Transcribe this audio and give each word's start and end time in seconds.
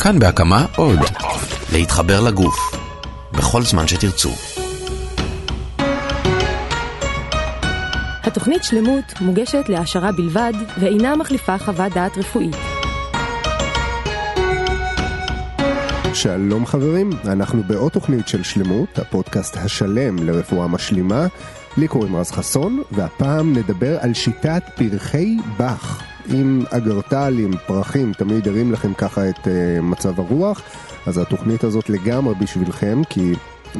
כאן 0.00 0.18
בהקמה 0.18 0.66
עוד. 0.76 0.98
להתחבר 1.72 2.20
לגוף. 2.20 2.74
בכל 3.32 3.62
זמן 3.62 3.88
שתרצו. 3.88 4.30
התוכנית 8.22 8.64
שלמות 8.64 9.04
מוגשת 9.20 9.64
להעשרה 9.68 10.12
בלבד 10.12 10.52
ואינה 10.80 11.16
מחליפה 11.16 11.58
חוות 11.58 11.92
דעת 11.92 12.18
רפואית. 12.18 12.56
שלום 16.14 16.66
חברים, 16.66 17.10
אנחנו 17.24 17.62
בעוד 17.66 17.92
תוכנית 17.92 18.28
של 18.28 18.42
שלמות, 18.42 18.98
הפודקאסט 18.98 19.56
השלם 19.56 20.18
לרפואה 20.18 20.66
משלימה. 20.66 21.26
לי 21.76 21.88
קוראים 21.88 22.16
רז 22.16 22.30
חסון, 22.30 22.82
והפעם 22.90 23.52
נדבר 23.56 23.98
על 24.00 24.14
שיטת 24.14 24.62
פרחי 24.76 25.36
באך. 25.56 26.11
עם 26.28 26.64
אגרטל, 26.70 27.36
פרחים, 27.66 28.12
תמיד 28.12 28.48
הרים 28.48 28.72
לכם 28.72 28.94
ככה 28.94 29.28
את 29.28 29.38
uh, 29.38 29.48
מצב 29.82 30.20
הרוח, 30.20 30.62
אז 31.06 31.18
התוכנית 31.18 31.64
הזאת 31.64 31.90
לגמרי 31.90 32.34
בשבילכם, 32.34 33.02
כי 33.08 33.32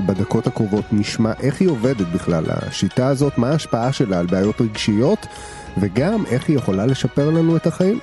בדקות 0.06 0.46
הקרובות 0.46 0.84
נשמע 0.92 1.32
איך 1.40 1.60
היא 1.60 1.68
עובדת 1.68 2.06
בכלל, 2.06 2.44
השיטה 2.48 3.06
הזאת, 3.06 3.38
מה 3.38 3.50
ההשפעה 3.50 3.92
שלה 3.92 4.18
על 4.18 4.26
בעיות 4.26 4.60
רגשיות, 4.60 5.26
וגם 5.78 6.26
איך 6.26 6.48
היא 6.48 6.56
יכולה 6.56 6.86
לשפר 6.86 7.30
לנו 7.30 7.56
את 7.56 7.66
החיים. 7.66 7.98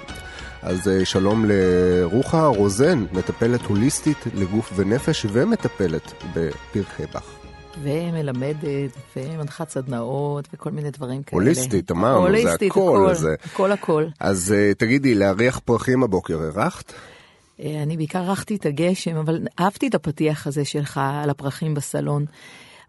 אז 0.62 0.88
uh, 0.88 1.06
שלום 1.06 1.46
לרוחה 1.48 2.46
רוזן, 2.46 3.06
מטפלת 3.14 3.66
הוליסטית 3.66 4.26
לגוף 4.36 4.72
ונפש 4.76 5.26
ומטפלת 5.32 6.14
בפרחי 6.36 7.04
באך. 7.14 7.39
ומלמדת, 7.84 8.92
ומנחת 9.16 9.70
סדנאות, 9.70 10.48
וכל 10.54 10.72
מיני 10.72 10.92
דברים 10.92 11.24
כאלה. 11.24 11.42
הוליסטית, 11.42 11.92
אמרנו, 11.92 12.20
הוליסטית, 12.20 12.74
זה 12.74 12.80
הכל. 12.80 13.06
הכל, 13.06 13.16
זה... 13.16 13.36
הכל 13.46 13.72
הכל. 13.72 14.06
אז 14.20 14.56
אה, 14.56 14.76
תגידי, 14.78 15.16
להריח 15.16 15.60
פרחים 15.60 16.04
הבוקר, 16.04 16.40
הרחת? 16.42 16.92
אה, 16.92 17.64
אני 17.84 17.98
בעיקר 17.98 18.20
הרחתי 18.20 18.56
את 18.56 18.66
הגשם, 18.66 19.16
אבל 19.16 19.48
אהבתי 19.60 19.88
את 19.88 19.96
הפתיח 19.96 20.48
הזה 20.48 20.66
שלך 20.66 21.00
על 21.24 21.30
הפרחים 21.30 21.74
בסלון. 21.74 22.26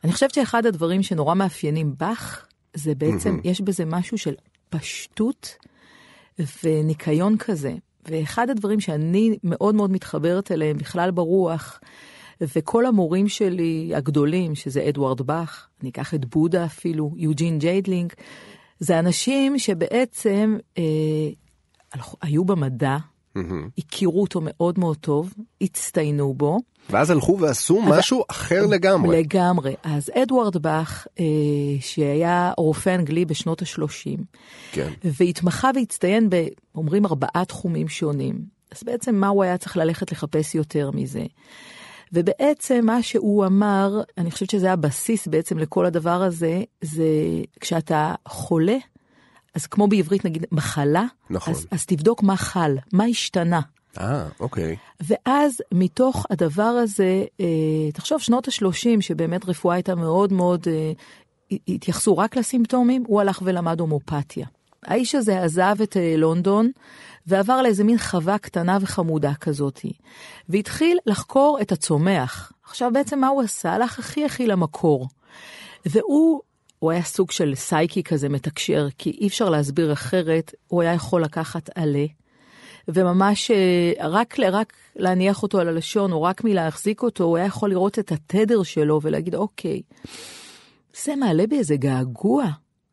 אני 0.04 0.12
חושבת 0.12 0.34
שאחד 0.34 0.66
הדברים 0.66 1.02
שנורא 1.02 1.34
מאפיינים 1.34 1.94
בך, 1.98 2.46
זה 2.74 2.94
בעצם, 2.94 3.38
אמ-המ. 3.38 3.48
יש 3.48 3.60
בזה 3.60 3.84
משהו 3.84 4.18
של 4.18 4.34
פשטות 4.70 5.56
וניקיון 6.64 7.36
כזה. 7.36 7.72
ואחד 8.08 8.50
הדברים 8.50 8.80
שאני 8.80 9.38
מאוד 9.44 9.74
מאוד 9.74 9.90
מתחברת 9.90 10.52
אליהם 10.52 10.78
בכלל 10.78 11.10
ברוח, 11.10 11.80
וכל 12.40 12.86
המורים 12.86 13.28
שלי 13.28 13.92
הגדולים, 13.94 14.54
שזה 14.54 14.88
אדוארד 14.88 15.22
באך, 15.22 15.68
אני 15.82 15.90
אקח 15.90 16.14
את 16.14 16.24
בודה 16.24 16.64
אפילו, 16.64 17.12
יוג'ין 17.16 17.58
ג'נדלין, 17.58 18.12
זה 18.80 18.98
אנשים 18.98 19.58
שבעצם 19.58 20.58
אה, 20.78 20.82
היו 22.22 22.44
במדע, 22.44 22.96
mm-hmm. 22.96 23.40
הכירו 23.78 24.20
אותו 24.20 24.40
מאוד 24.42 24.78
מאוד 24.78 24.96
טוב, 24.96 25.34
הצטיינו 25.60 26.34
בו. 26.34 26.58
ואז 26.90 27.10
הלכו 27.10 27.38
ועשו 27.40 27.82
משהו 27.82 28.22
אחר 28.30 28.66
לגמרי. 28.66 29.18
לגמרי. 29.18 29.74
אז 29.82 30.10
אדוארד 30.22 30.56
באך, 30.56 31.06
אה, 31.20 31.24
שהיה 31.80 32.52
רופא 32.58 32.94
אנגלי 32.94 33.24
בשנות 33.24 33.62
ה-30, 33.62 34.20
כן. 34.72 34.88
והתמחה 35.04 35.70
והצטיין 35.74 36.30
ב, 36.30 36.46
אומרים, 36.74 37.06
ארבעה 37.06 37.44
תחומים 37.48 37.88
שונים. 37.88 38.44
אז 38.72 38.82
בעצם 38.82 39.14
מה 39.14 39.28
הוא 39.28 39.42
היה 39.42 39.58
צריך 39.58 39.76
ללכת 39.76 40.12
לחפש 40.12 40.54
יותר 40.54 40.90
מזה? 40.90 41.24
ובעצם 42.12 42.86
מה 42.86 43.02
שהוא 43.02 43.46
אמר, 43.46 44.02
אני 44.18 44.30
חושבת 44.30 44.50
שזה 44.50 44.72
הבסיס 44.72 45.26
בעצם 45.26 45.58
לכל 45.58 45.86
הדבר 45.86 46.22
הזה, 46.22 46.62
זה 46.80 47.04
כשאתה 47.60 48.14
חולה, 48.28 48.76
אז 49.54 49.66
כמו 49.66 49.88
בעברית 49.88 50.24
נגיד 50.24 50.46
מחלה, 50.52 51.04
נכון. 51.30 51.54
אז, 51.54 51.66
אז 51.70 51.86
תבדוק 51.86 52.22
מה 52.22 52.36
חל, 52.36 52.76
מה 52.92 53.04
השתנה. 53.04 53.60
אה, 53.98 54.26
אוקיי. 54.40 54.76
ואז 55.00 55.62
מתוך 55.74 56.26
הדבר 56.30 56.62
הזה, 56.62 57.24
אה, 57.40 57.92
תחשוב 57.94 58.20
שנות 58.20 58.48
ה-30, 58.48 59.00
שבאמת 59.00 59.48
רפואה 59.48 59.74
הייתה 59.74 59.94
מאוד 59.94 60.32
מאוד, 60.32 60.66
אה, 60.68 60.92
התייחסו 61.68 62.18
רק 62.18 62.36
לסימפטומים, 62.36 63.04
הוא 63.06 63.20
הלך 63.20 63.42
ולמד 63.44 63.80
הומופתיה. 63.80 64.46
האיש 64.86 65.14
הזה 65.14 65.42
עזב 65.42 65.76
את 65.82 65.96
אה, 65.96 66.14
לונדון 66.16 66.70
ועבר 67.26 67.62
לאיזה 67.62 67.84
מין 67.84 67.98
חווה 67.98 68.38
קטנה 68.38 68.78
וחמודה 68.80 69.34
כזאתי, 69.34 69.92
והתחיל 70.48 70.98
לחקור 71.06 71.58
את 71.62 71.72
הצומח. 71.72 72.52
עכשיו 72.64 72.90
בעצם 72.92 73.18
מה 73.18 73.28
הוא 73.28 73.42
עשה? 73.42 73.72
הלך 73.72 73.98
הכי 73.98 74.24
הכי 74.24 74.46
למקור. 74.46 75.08
והוא, 75.86 76.40
הוא 76.78 76.90
היה 76.90 77.02
סוג 77.02 77.30
של 77.30 77.54
סייקי 77.54 78.02
כזה 78.02 78.28
מתקשר, 78.28 78.88
כי 78.98 79.10
אי 79.10 79.26
אפשר 79.26 79.50
להסביר 79.50 79.92
אחרת, 79.92 80.54
הוא 80.66 80.82
היה 80.82 80.94
יכול 80.94 81.24
לקחת 81.24 81.70
עלה, 81.74 82.06
וממש 82.88 83.50
אה, 83.50 84.08
רק, 84.08 84.40
רק 84.40 84.72
להניח 84.96 85.42
אותו 85.42 85.60
על 85.60 85.68
הלשון, 85.68 86.12
או 86.12 86.22
רק 86.22 86.44
מלהחזיק 86.44 87.02
אותו, 87.02 87.24
הוא 87.24 87.36
היה 87.36 87.46
יכול 87.46 87.70
לראות 87.70 87.98
את 87.98 88.12
התדר 88.12 88.62
שלו 88.62 89.00
ולהגיד, 89.02 89.34
אוקיי, 89.34 89.82
זה 91.04 91.16
מעלה 91.16 91.46
בי 91.46 91.58
איזה 91.58 91.76
געגוע. 91.76 92.44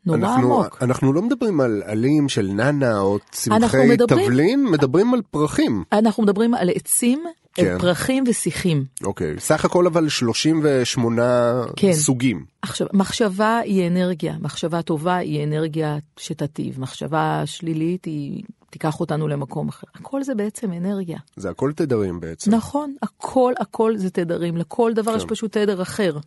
נורא 0.07 0.18
אנחנו, 0.18 0.59
עמוק. 0.59 0.78
אנחנו 0.81 1.13
לא 1.13 1.22
מדברים 1.22 1.62
על 1.62 1.84
עלים 1.85 2.29
של 2.29 2.47
נאנה 2.53 3.00
או 3.00 3.18
צמחי 3.31 3.78
מדברים, 3.88 4.25
תבלין, 4.25 4.66
מדברים 4.66 5.13
על 5.13 5.22
פרחים. 5.31 5.84
אנחנו 5.91 6.23
מדברים 6.23 6.53
על 6.53 6.69
עצים, 6.69 7.23
כן. 7.53 7.78
פרחים 7.79 8.23
ושיחים. 8.28 8.85
אוקיי, 9.03 9.35
סך 9.40 9.66
הכל 9.66 9.88
אבל 9.88 10.09
38 10.09 11.63
כן. 11.75 11.94
סוגים. 11.94 12.45
עכשיו, 12.62 12.88
מחשבה 12.94 13.57
היא 13.57 13.88
אנרגיה, 13.88 14.35
מחשבה 14.41 14.81
טובה 14.81 15.16
היא 15.16 15.44
אנרגיה 15.44 15.97
שתטיב, 16.18 16.79
מחשבה 16.79 17.41
שלילית 17.45 18.06
היא 18.06 18.44
תיקח 18.69 19.00
אותנו 19.00 19.28
למקום 19.28 19.68
אחר. 19.68 19.88
הכל 19.95 20.24
זה 20.24 20.35
בעצם 20.35 20.74
אנרגיה. 20.74 21.18
זה 21.35 21.50
הכל 21.50 21.72
תדרים 21.75 22.19
בעצם. 22.19 22.51
נכון, 22.56 22.95
הכל 23.01 23.53
הכל 23.59 23.97
זה 23.97 24.09
תדרים, 24.09 24.57
לכל 24.57 24.94
דבר 24.94 25.12
כן. 25.12 25.18
יש 25.18 25.25
פשוט 25.25 25.57
תדר 25.57 25.81
אחר. 25.81 26.18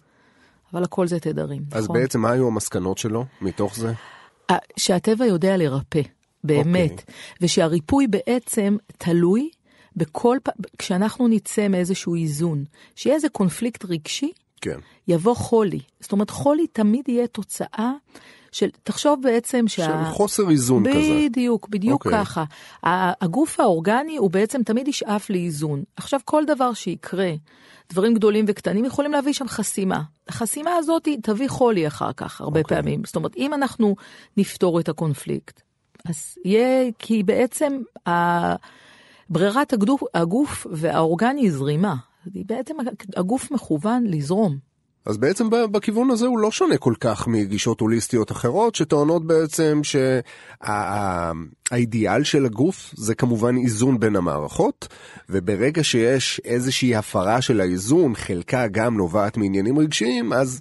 אבל 0.73 0.85
הכל 0.85 1.07
זה 1.07 1.21
תדרים, 1.21 1.63
אז 1.73 1.85
נכון? 1.85 2.01
בעצם 2.01 2.21
מה 2.21 2.31
היו 2.31 2.47
המסקנות 2.47 2.99
שלו 2.99 3.25
מתוך 3.41 3.77
זה? 3.77 3.93
שהטבע 4.77 5.27
יודע 5.27 5.57
לרפא, 5.57 6.01
באמת. 6.45 6.91
Okay. 6.91 6.93
אוקיי. 6.93 7.15
ושהריפוי 7.41 8.07
בעצם 8.07 8.77
תלוי 8.99 9.51
בכל 9.97 10.39
פעם, 10.43 10.55
כשאנחנו 10.79 11.29
נצא 11.29 11.69
מאיזשהו 11.69 12.15
איזון, 12.15 12.65
שיהיה 12.95 13.17
איזה 13.17 13.29
קונפליקט 13.29 13.85
רגשי, 13.85 14.33
כן. 14.61 14.79
יבוא 15.09 15.35
חולי. 15.35 15.81
זאת 16.01 16.13
אומרת, 16.13 16.31
חולי 16.31 16.67
תמיד 16.67 17.09
יהיה 17.09 17.27
תוצאה 17.27 17.93
של, 18.53 18.69
תחשוב 18.83 19.23
בעצם 19.23 19.69
שה... 19.69 19.85
של 19.85 20.05
חוסר 20.05 20.51
איזון 20.51 20.83
בדיוק, 20.83 20.97
כזה. 20.97 21.27
בדיוק, 21.31 21.69
בדיוק 21.69 22.07
okay. 22.07 22.11
ככה. 22.11 22.45
הגוף 23.23 23.61
האורגני 23.61 24.17
הוא 24.17 24.31
בעצם 24.31 24.63
תמיד 24.63 24.89
ישאף 24.89 25.31
לאיזון. 25.31 25.83
עכשיו, 25.97 26.21
כל 26.25 26.45
דבר 26.45 26.73
שיקרה, 26.73 27.33
דברים 27.91 28.15
גדולים 28.15 28.45
וקטנים 28.49 28.85
יכולים 28.85 29.13
להביא 29.13 29.33
שם 29.33 29.49
חסימה. 29.49 30.03
החסימה 30.29 30.71
הזאת 30.77 31.09
תביא 31.23 31.49
חולי 31.49 31.87
אחר 31.87 32.13
כך, 32.13 32.41
הרבה 32.41 32.61
okay. 32.61 32.63
אוקיי. 32.63 32.77
פעמים. 32.77 33.03
זאת 33.05 33.17
אומרת, 33.17 33.37
אם 33.37 33.55
אנחנו 33.55 33.97
נפתור 34.37 34.81
את 34.81 34.89
הקונפליקט, 34.89 35.63
אז 36.07 36.39
יהיה, 36.45 36.91
כי 36.99 37.23
בעצם. 37.23 37.81
ברירת 39.31 39.73
הגוף, 39.73 40.03
הגוף 40.15 40.67
והאורגני 40.71 41.51
זרימה. 41.51 41.95
בעצם 42.27 42.75
הגוף 43.17 43.51
מכוון 43.51 44.05
לזרום. 44.07 44.70
אז 45.07 45.19
בעצם 45.19 45.51
בכיוון 45.51 46.11
הזה 46.11 46.27
הוא 46.27 46.39
לא 46.39 46.51
שונה 46.51 46.79
כל 46.79 46.95
כך 47.01 47.29
מגישות 47.29 47.81
הוליסטיות 47.81 48.33
אחרות 48.33 48.75
שטוענות 48.75 49.27
בעצם 49.27 49.81
שהאידיאל 50.63 52.25
של 52.25 52.47
הגוף 52.47 52.95
זה 52.97 53.15
כמובן 53.15 53.57
איזון 53.57 54.01
בין 54.01 54.17
המערכות 54.17 54.89
וברגע 55.29 55.85
שיש 55.85 56.41
איזושהי 56.45 56.97
הפרה 56.97 57.41
של 57.41 57.61
האיזון 57.61 58.15
חלקה 58.15 58.67
גם 58.69 58.97
נובעת 58.97 59.37
מעניינים 59.37 59.79
רגשיים 59.79 60.33
אז 60.33 60.61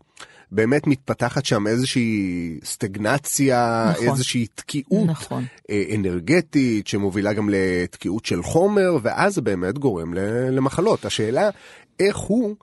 באמת 0.52 0.88
מתפתחת 0.88 1.46
שם 1.46 1.68
איזושהי 1.68 2.60
סטגנציה, 2.64 3.92
נכון, 3.92 4.08
איזושהי 4.08 4.48
תקיעות 4.56 5.08
נכון. 5.08 5.46
אה, 5.70 5.84
אנרגטית 5.96 6.88
שמובילה 6.88 7.34
גם 7.34 7.50
לתקיעות 7.52 8.26
של 8.26 8.44
חומר 8.44 8.98
ואז 9.02 9.34
זה 9.34 9.42
באמת 9.42 9.78
גורם 9.78 10.14
למחלות. 10.52 11.06
השאלה 11.06 11.50
איך 12.00 12.18
הוא 12.18 12.56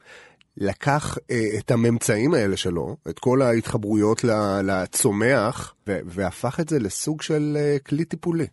לקח 0.57 1.19
אה, 1.31 1.49
את 1.59 1.71
הממצאים 1.71 2.35
האלה 2.35 2.57
שלו, 2.57 2.97
את 3.09 3.19
כל 3.19 3.43
ההתחברויות 3.43 4.25
לצומח, 4.65 5.75
והפך 5.87 6.61
את 6.61 6.69
זה 6.69 6.79
לסוג 6.79 7.23
של 7.23 7.57
אה, 7.61 7.77
כלי 7.87 8.05
טיפולי. 8.05 8.47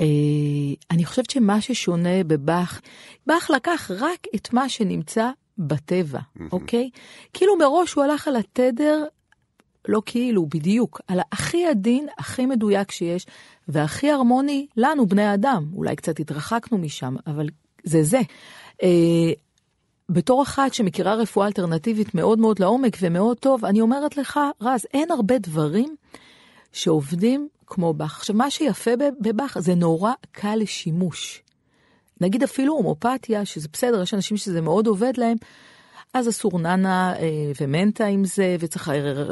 אה, 0.00 0.06
אני 0.90 1.04
חושבת 1.04 1.30
שמה 1.30 1.60
ששונה 1.60 2.24
בבאך, 2.24 2.80
באך 3.26 3.50
לקח 3.50 3.90
רק 3.98 4.26
את 4.34 4.52
מה 4.52 4.68
שנמצא 4.68 5.30
בטבע, 5.58 6.20
אוקיי? 6.52 6.90
כאילו 7.32 7.56
מראש 7.56 7.92
הוא 7.92 8.04
הלך 8.04 8.28
על 8.28 8.36
התדר, 8.36 9.04
לא 9.88 10.02
כאילו, 10.06 10.46
בדיוק, 10.46 11.00
על 11.08 11.20
הכי 11.32 11.66
עדין, 11.66 12.06
הכי 12.18 12.46
מדויק 12.46 12.90
שיש, 12.90 13.26
והכי 13.68 14.10
הרמוני 14.10 14.66
לנו, 14.76 15.06
בני 15.06 15.34
אדם. 15.34 15.70
אולי 15.74 15.96
קצת 15.96 16.20
התרחקנו 16.20 16.78
משם, 16.78 17.16
אבל 17.26 17.48
זה 17.84 18.02
זה. 18.02 18.20
בתור 20.08 20.42
אחת 20.42 20.74
שמכירה 20.74 21.14
רפואה 21.14 21.46
אלטרנטיבית 21.46 22.14
מאוד 22.14 22.38
מאוד 22.38 22.58
לעומק 22.58 22.96
ומאוד 23.00 23.38
טוב, 23.38 23.64
אני 23.64 23.80
אומרת 23.80 24.16
לך, 24.16 24.40
רז, 24.60 24.86
אין 24.94 25.10
הרבה 25.10 25.38
דברים 25.38 25.96
שעובדים 26.72 27.48
כמו 27.66 27.94
באך. 27.94 28.18
עכשיו, 28.18 28.36
מה 28.36 28.50
שיפה 28.50 28.90
בבאך 29.20 29.58
זה 29.58 29.74
נורא 29.74 30.12
קל 30.32 30.54
לשימוש. 30.56 31.42
נגיד 32.20 32.42
אפילו 32.42 32.72
הומופתיה, 32.72 33.44
שזה 33.44 33.68
בסדר, 33.72 34.02
יש 34.02 34.14
אנשים 34.14 34.36
שזה 34.36 34.60
מאוד 34.60 34.86
עובד 34.86 35.12
להם, 35.16 35.36
אז 36.14 36.28
אסור 36.28 36.58
ננה 36.58 37.14
אה, 37.18 37.52
ומנטה 37.60 38.04
עם 38.04 38.24
זה, 38.24 38.56
וצריך, 38.60 38.90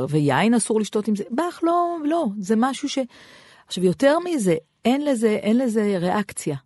ויין 0.09 0.55
אסור 0.55 0.81
לשתות 0.81 1.09
עם 1.09 1.17
זה. 1.17 1.25
באך 1.31 1.61
לא, 1.63 1.97
לא, 2.05 2.27
זה 2.39 2.55
משהו 2.57 2.89
ש... 2.89 2.99
עכשיו, 3.67 3.85
יותר 3.85 4.19
מזה, 4.19 4.55
אין 4.85 5.05
לזה, 5.05 5.29
אין 5.29 5.59
לזה 5.59 5.99
ריאקציה. 6.01 6.57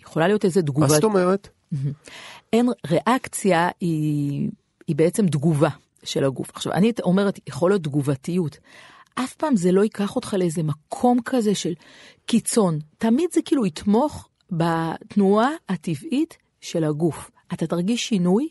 יכולה 0.00 0.26
להיות 0.26 0.44
איזה 0.44 0.62
תגובה. 0.62 0.86
מה 0.86 0.92
זאת 0.92 1.04
אומרת? 1.04 1.48
אין 2.52 2.68
ריאקציה, 2.86 3.68
היא, 3.80 4.50
היא 4.88 4.96
בעצם 4.96 5.26
תגובה 5.26 5.68
של 6.04 6.24
הגוף. 6.24 6.50
עכשיו, 6.54 6.72
אני 6.72 6.92
אומרת, 7.02 7.38
יכול 7.46 7.70
להיות 7.70 7.82
תגובתיות. 7.82 8.58
אף 9.14 9.34
פעם 9.34 9.56
זה 9.56 9.72
לא 9.72 9.82
ייקח 9.82 10.16
אותך 10.16 10.34
לאיזה 10.38 10.62
מקום 10.62 11.18
כזה 11.24 11.54
של 11.54 11.72
קיצון. 12.26 12.78
תמיד 12.98 13.30
זה 13.32 13.40
כאילו 13.44 13.66
יתמוך 13.66 14.28
בתנועה 14.50 15.50
הטבעית 15.68 16.36
של 16.60 16.84
הגוף. 16.84 17.30
אתה 17.52 17.66
תרגיש 17.66 18.08
שינוי, 18.08 18.48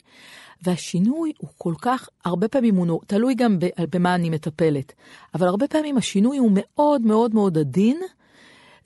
והשינוי 0.64 1.32
הוא 1.38 1.50
כל 1.58 1.74
כך, 1.82 2.10
הרבה 2.26 2.48
פעמים 2.48 2.76
הוא 2.76 3.02
תלוי 3.08 3.36
גם 3.36 3.58
במה 3.92 4.16
אני 4.16 4.30
מטפלת, 4.30 4.94
אבל 5.36 5.48
הרבה 5.48 5.68
פעמים 5.68 5.98
השינוי 5.98 6.38
הוא 6.38 6.52
מאוד 6.54 7.02
מאוד 7.02 7.36
מאוד 7.36 7.58
עדין, 7.58 8.02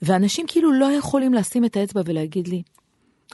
ואנשים 0.02 0.46
כאילו 0.48 0.72
לא 0.72 0.92
יכולים 0.92 1.34
לשים 1.34 1.64
את 1.64 1.76
האצבע 1.76 2.00
ולהגיד 2.04 2.48
לי, 2.48 2.62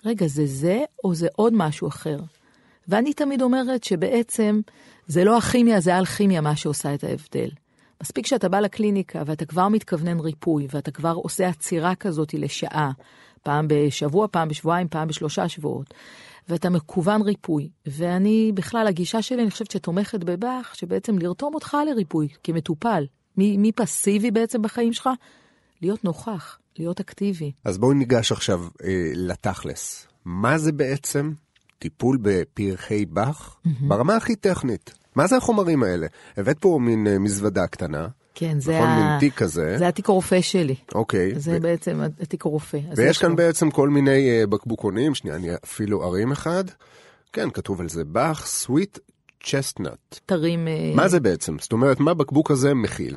רגע, 0.05 0.27
זה 0.27 0.47
זה 0.47 0.81
או 1.05 1.15
זה 1.15 1.29
עוד 1.37 1.53
משהו 1.57 1.89
אחר? 1.89 2.19
ואני 2.89 3.13
תמיד 3.13 3.43
אומרת 3.43 3.85
שבעצם 3.85 4.61
זה 5.07 5.25
לא 5.25 5.39
הכימיה, 5.39 5.81
זה 5.81 5.95
האלכימיה 5.95 6.41
מה 6.41 6.57
שעושה 6.57 6.95
את 6.95 7.05
ההבדל. 7.05 7.49
מספיק 8.03 8.27
שאתה 8.27 8.49
בא 8.49 8.61
לקליניקה 8.61 9.23
ואתה 9.27 9.45
כבר 9.45 9.69
מתכוונן 9.69 10.21
ריפוי, 10.21 10.67
ואתה 10.71 10.91
כבר 10.91 11.13
עושה 11.15 11.49
עצירה 11.49 11.95
כזאת 11.95 12.35
לשעה, 12.35 12.91
פעם 13.43 13.67
בשבוע, 13.69 14.27
פעם 14.31 14.49
בשבועיים, 14.49 14.89
פעם 14.89 15.09
בשלושה 15.09 15.49
שבועות, 15.49 15.95
ואתה 16.49 16.71
מקוון 16.71 17.23
ריפוי. 17.23 17.69
ואני, 17.87 18.53
בכלל, 18.55 18.87
הגישה 18.87 19.23
שלי, 19.23 19.43
אני 19.43 19.51
חושבת 19.51 19.71
שתומכת 19.71 20.25
בבאך, 20.25 20.77
שבעצם 20.77 21.19
לרתום 21.19 21.55
אותך 21.55 21.77
לריפוי 21.87 22.29
כמטופל. 22.45 23.07
מי 23.37 23.73
פסיבי 23.73 24.31
בעצם 24.31 24.63
בחיים 24.63 24.93
שלך? 24.93 25.09
להיות 25.83 26.05
נוכח, 26.05 26.59
להיות 26.79 27.01
אקטיבי. 27.01 27.53
אז 27.65 27.79
בואו 27.79 27.93
ניגש 27.93 28.33
עכשיו 28.33 28.61
אה, 28.85 29.11
לתכלס. 29.15 30.07
מה 30.25 30.59
זה 30.59 30.73
בעצם 30.73 31.33
טיפול 31.79 32.19
בפרחי 32.23 33.07
באך 33.07 33.57
mm-hmm. 33.57 33.71
ברמה 33.81 34.17
הכי 34.17 34.37
טכנית? 34.37 34.95
מה 35.15 35.27
זה 35.27 35.37
החומרים 35.37 35.83
האלה? 35.83 36.07
הבאת 36.37 36.59
פה 36.59 36.79
מין 36.83 37.07
uh, 37.07 37.19
מזוודה 37.19 37.67
קטנה. 37.67 38.09
כן, 38.35 38.61
זה, 38.61 38.77
נכון, 38.77 38.89
ה... 38.89 39.11
מין 39.11 39.19
תיק 39.21 39.35
כזה. 39.35 39.75
זה 39.79 39.89
התיק 39.89 40.09
הרופא 40.09 40.41
שלי. 40.41 40.75
אוקיי. 40.95 41.33
זה 41.41 41.57
ו... 41.57 41.61
בעצם 41.61 42.01
התיק 42.21 42.47
הרופא. 42.47 42.79
ויש 42.97 43.19
כאן 43.19 43.31
פה... 43.31 43.37
בעצם 43.37 43.71
כל 43.71 43.89
מיני 43.89 44.43
uh, 44.43 44.47
בקבוקונים, 44.47 45.15
שנייה, 45.15 45.37
אני 45.37 45.49
אפילו 45.65 46.05
ארים 46.05 46.33
אחד. 46.33 46.65
כן, 47.33 47.51
כתוב 47.51 47.81
על 47.81 47.89
זה 47.89 48.05
באך, 48.05 48.47
סוויט 48.47 48.99
צ'סטנאט. 49.45 50.19
תרים... 50.27 50.69
מה 50.95 51.09
זה 51.09 51.21
בעצם? 51.21 51.57
זאת 51.61 51.73
אומרת, 51.73 52.01
מה 52.01 52.11
הבקבוק 52.11 52.51
הזה 52.51 52.75
מכיל? 52.75 53.17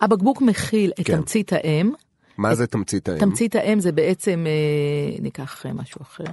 הבקבוק 0.00 0.42
מכיל 0.42 0.92
את 1.00 1.06
כן. 1.06 1.16
תמצית 1.16 1.52
האם. 1.52 1.92
מה 2.40 2.54
זה 2.54 2.66
תמצית 2.66 3.08
האם? 3.08 3.18
תמצית 3.18 3.54
האם 3.54 3.80
זה 3.80 3.92
בעצם, 3.92 4.46
אה, 4.46 5.22
ניקח 5.22 5.66
משהו 5.74 6.02
אחר. 6.02 6.24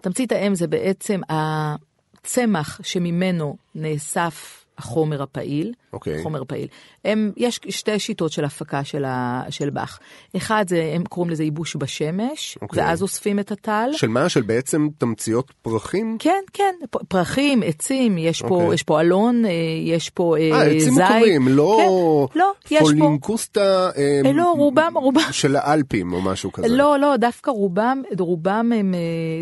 תמצית 0.00 0.32
האם 0.32 0.54
זה 0.54 0.66
בעצם 0.66 1.20
הצמח 1.28 2.80
שממנו 2.82 3.56
נאסף 3.74 4.64
החומר 4.78 5.22
הפעיל, 5.22 5.72
okay. 5.76 5.92
אוקיי. 5.92 6.22
חומר 6.22 6.44
פעיל. 6.44 6.68
הם, 7.04 7.32
יש 7.36 7.60
שתי 7.68 7.98
שיטות 7.98 8.32
של 8.32 8.44
הפקה 8.44 8.84
של, 8.84 9.04
ה, 9.04 9.42
של 9.50 9.70
באך. 9.70 9.98
אחד 10.36 10.64
זה, 10.68 10.92
הם 10.94 11.04
קוראים 11.04 11.30
לזה 11.30 11.44
ייבוש 11.44 11.76
בשמש, 11.76 12.58
okay. 12.58 12.62
אוקיי. 12.62 12.82
ואז 12.82 13.02
אוספים 13.02 13.38
את 13.38 13.52
הטל. 13.52 13.90
של 13.92 14.08
מה? 14.08 14.28
של 14.28 14.42
בעצם 14.42 14.88
תמציות 14.98 15.52
פרחים? 15.62 16.16
כן, 16.18 16.42
כן, 16.52 16.74
פרחים, 17.08 17.62
עצים, 17.62 18.18
יש, 18.18 18.42
okay. 18.42 18.48
פה, 18.48 18.54
אוקיי. 18.54 18.74
יש 18.74 18.82
פה 18.82 19.00
אלון, 19.00 19.44
אה, 19.44 19.50
יש 19.84 20.10
פה 20.10 20.34
זית. 20.38 20.52
אה, 20.52 20.62
עצים 20.62 20.94
מוכרים, 20.94 21.48
לא, 21.48 22.22
כן, 22.64 22.76
לא 22.80 22.80
פולינקוסטה 22.80 23.90
פה... 23.94 24.00
אה, 24.00 24.32
לא, 24.32 24.54
רובם, 24.56 24.92
רובם. 24.94 25.32
של 25.40 25.56
האלפים 25.56 26.12
או 26.12 26.22
משהו 26.22 26.52
כזה. 26.52 26.68
לא, 26.68 26.98
לא, 26.98 27.16
דווקא 27.16 27.50
רובם, 27.50 28.02
רובם 28.18 28.72
הם 28.76 28.94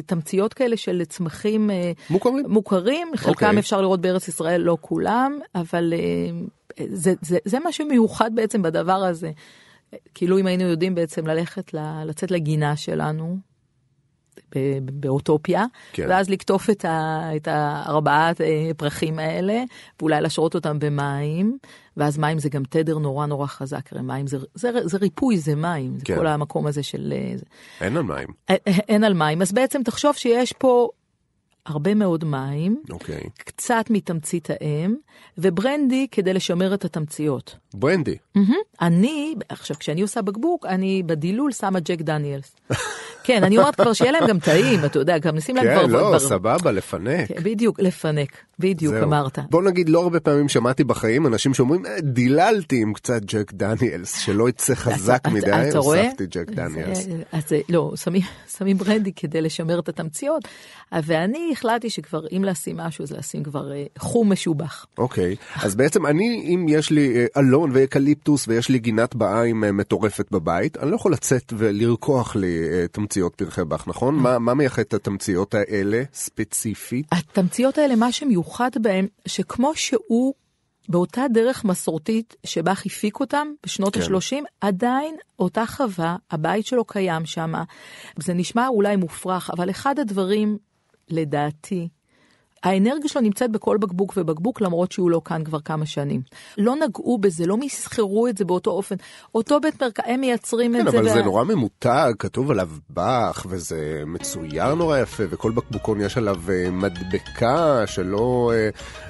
תמציות 0.07 0.55
כאלה 0.55 0.77
של 0.77 1.03
צמחים 1.09 1.71
מוכרים, 2.11 2.45
מוכרים 2.49 3.09
חלקם 3.17 3.57
okay. 3.57 3.59
אפשר 3.59 3.81
לראות 3.81 4.01
בארץ 4.01 4.29
ישראל, 4.29 4.61
לא 4.61 4.77
כולם. 4.81 5.39
אבל 5.55 5.93
אה, 5.97 5.99
זה, 6.93 7.15
זה, 7.23 7.39
זה 7.45 7.59
מה 7.59 7.73
שמיוחד 7.73 8.31
בעצם 8.35 8.63
בדבר 8.63 8.93
הזה. 8.93 9.31
כאילו 10.15 10.39
אם 10.39 10.47
היינו 10.47 10.65
יודעים 10.65 10.95
בעצם 10.95 11.27
ללכת, 11.27 11.75
לצאת 12.05 12.31
לגינה 12.31 12.77
שלנו, 12.77 13.39
באוטופיה, 14.93 15.65
כן. 15.93 16.07
ואז 16.09 16.31
לקטוף 16.31 16.71
את, 16.71 16.85
ה, 16.85 17.31
את 17.37 17.49
הארבעת 17.49 18.41
אה, 18.41 18.71
פרחים 18.77 19.19
האלה, 19.19 19.63
ואולי 20.01 20.21
לשרות 20.21 20.55
אותם 20.55 20.79
במים, 20.79 21.59
ואז 21.97 22.19
מים 22.19 22.39
זה 22.39 22.49
גם 22.49 22.63
תדר 22.69 22.99
נורא 22.99 23.27
נורא 23.27 23.47
חזק, 23.47 23.93
הרי 23.93 24.03
מים 24.03 24.27
זה, 24.27 24.39
זה, 24.55 24.71
זה 24.85 24.99
ריפוי, 24.99 25.39
זה 25.39 25.55
מים, 25.55 25.99
זה 25.99 26.05
כן. 26.05 26.17
כל 26.17 26.27
המקום 26.27 26.67
הזה 26.67 26.83
של... 26.83 27.13
אה, 27.17 27.35
אין 27.81 27.97
על 27.97 28.03
מים. 28.03 28.29
אין 28.89 29.05
על 29.05 29.15
מים, 29.15 29.43
אז 29.43 29.53
בעצם 29.53 29.83
תחשוב 29.83 30.15
שיש 30.15 30.53
פה 30.53 30.89
הרבה 31.69 31.95
מאוד 31.95 32.25
מים, 32.25 32.83
okay. 32.87 32.93
אוקיי. 32.93 33.23
קצת 33.39 33.85
מתמצית 33.91 34.49
האם, 34.51 34.97
וברנדי 35.39 36.07
כדי 36.11 36.33
לשמר 36.33 36.75
את 36.75 36.85
התמציות. 36.85 37.57
ברנדי? 37.75 38.17
Mm-hmm. 38.39 38.41
אני, 38.81 39.35
עכשיו 39.49 39.77
כשאני 39.79 40.03
עושה 40.03 40.23
בקבוק, 40.23 40.67
אני 40.67 41.03
בדילול 41.07 41.53
שמה 41.53 41.81
ג'ק 41.81 42.01
דניאלס. 42.01 42.57
כן, 43.29 43.45
אני 43.45 43.59
אומרת 43.59 43.75
כבר 43.75 43.93
שיהיה 43.93 44.13
להם 44.13 44.27
גם 44.29 44.39
טעים, 44.39 44.85
אתה 44.85 44.99
יודע, 44.99 45.19
גם 45.19 45.37
נשים 45.37 45.57
להם 45.57 45.65
כן, 45.65 45.89
כבר... 45.89 46.07
כן, 46.07 46.13
לא, 46.13 46.19
סבבה, 46.19 46.71
לפנק. 46.71 47.29
כן, 47.29 47.43
בדיוק, 47.43 47.81
לפנק, 47.81 48.29
בדיוק 48.59 48.95
זהו. 48.95 49.05
אמרת. 49.05 49.39
בוא 49.51 49.63
נגיד, 49.63 49.89
לא 49.89 50.03
הרבה 50.03 50.21
פעמים 50.21 50.49
שמעתי 50.49 50.85
בחיים 50.85 51.27
אנשים 51.27 51.55
שאומרים, 51.55 51.87
אה, 51.87 52.01
דיללתי 52.01 52.83
עם 52.83 52.93
קצת 52.93 53.21
ג'ק 53.25 53.53
דניאלס, 53.53 54.19
שלא 54.19 54.49
יצא 54.49 54.75
חזק 54.75 55.29
מדי, 55.33 55.77
הוספתי 55.77 56.27
ג'ק 56.27 56.51
דניאלס. 56.51 57.07
אז 57.33 57.43
לא, 57.69 57.93
שמים, 57.97 58.23
שמים 58.59 58.79
ברנדי 58.79 59.13
כדי 59.13 59.41
לשמר 59.41 59.79
את 59.79 59.89
התמציות, 59.89 60.49
ואני 60.93 61.51
החלטתי 61.53 61.91
שכבר, 61.91 62.27
אם 62.37 62.45
לשים 62.45 62.77
משהו, 62.77 63.03
אז 63.03 63.13
לשים 63.13 63.43
כבר 63.43 63.73
אה, 63.73 63.85
חומר 63.99 64.33
משובח. 64.33 64.87
אוקיי, 64.99 65.37
אז 65.63 65.75
בעצם 65.75 66.07
אני, 66.07 66.55
אם 66.55 66.67
יש 66.69 66.91
לי 66.91 67.17
אה, 67.17 67.27
אלון 67.37 67.71
ואקליפטוס 67.75 68.49
ויש 68.49 68.69
לי 68.69 68.79
גינת 68.79 69.15
בעיים 69.15 69.61
מטורפת 69.61 70.31
בבית, 70.31 70.77
אני 70.77 70.91
לא 70.91 70.97
יכול 70.97 71.13
לצאת 71.13 71.53
ולרקוח 71.57 72.37
לי 72.37 72.59
תמציות. 72.93 73.18
תמציות 73.19 73.35
פרחי 73.35 73.65
באך, 73.65 73.89
נכון? 73.89 74.15
מה, 74.15 74.39
מה 74.39 74.55
מייחד 74.55 74.83
את 74.83 74.95
התמציות 74.95 75.55
האלה 75.55 76.03
ספציפית? 76.13 77.07
התמציות 77.13 77.79
האלה, 77.79 77.97
מה 77.97 78.13
שמיוחד 78.13 78.71
בהן, 78.83 79.07
שכמו 79.27 79.75
שהוא 79.75 80.35
באותה 80.89 81.23
דרך 81.33 81.65
מסורתית 81.65 82.37
שבאך 82.45 82.87
הפיק 82.87 83.21
אותם 83.21 83.49
בשנות 83.67 83.97
כן. 83.97 84.01
ה-30, 84.03 84.45
עדיין 84.61 85.17
אותה 85.39 85.67
חווה, 85.67 86.17
הבית 86.31 86.67
שלו 86.67 86.85
קיים 86.85 87.27
שם. 87.27 87.53
זה 88.19 88.35
נשמע 88.35 88.69
אולי 88.69 88.97
מופרך, 88.97 89.51
אבל 89.51 89.71
אחד 89.71 89.99
הדברים, 89.99 90.59
לדעתי, 91.09 91.89
האנרגיה 92.63 93.09
שלו 93.09 93.23
נמצאת 93.23 93.51
בכל 93.51 93.77
בקבוק 93.77 94.15
ובקבוק, 94.17 94.61
למרות 94.61 94.93
שהוא 94.93 95.11
לא 95.11 95.21
כאן 95.25 95.45
כבר 95.45 95.61
כמה 95.61 95.87
שנים. 95.87 96.21
לא 96.59 96.75
נגעו 96.77 97.19
בזה, 97.19 97.47
לא 97.47 97.57
מסחרו 97.57 98.29
את 98.29 98.37
זה 98.37 98.45
באותו 98.45 98.71
אופן. 98.71 98.97
אותו 99.35 99.61
בית 99.61 99.83
מרקע, 99.83 100.03
הם 100.07 100.21
מייצרים 100.21 100.73
כן, 100.73 100.81
את 100.81 100.85
זה. 100.85 100.91
כן, 100.91 100.99
אבל 100.99 101.09
זה 101.13 101.23
נורא 101.23 101.45
ממותג, 101.45 102.13
כתוב 102.19 102.51
עליו 102.51 102.69
באך, 102.91 103.47
וזה 103.49 104.03
מצויר 104.07 104.75
נורא 104.75 104.99
יפה, 104.99 105.23
וכל 105.31 105.51
בקבוקון 105.51 106.01
יש 106.01 106.17
עליו 106.17 106.37
אה, 106.49 106.71
מדבקה 106.71 107.87
שלא... 107.87 108.53
אה, 108.55 108.69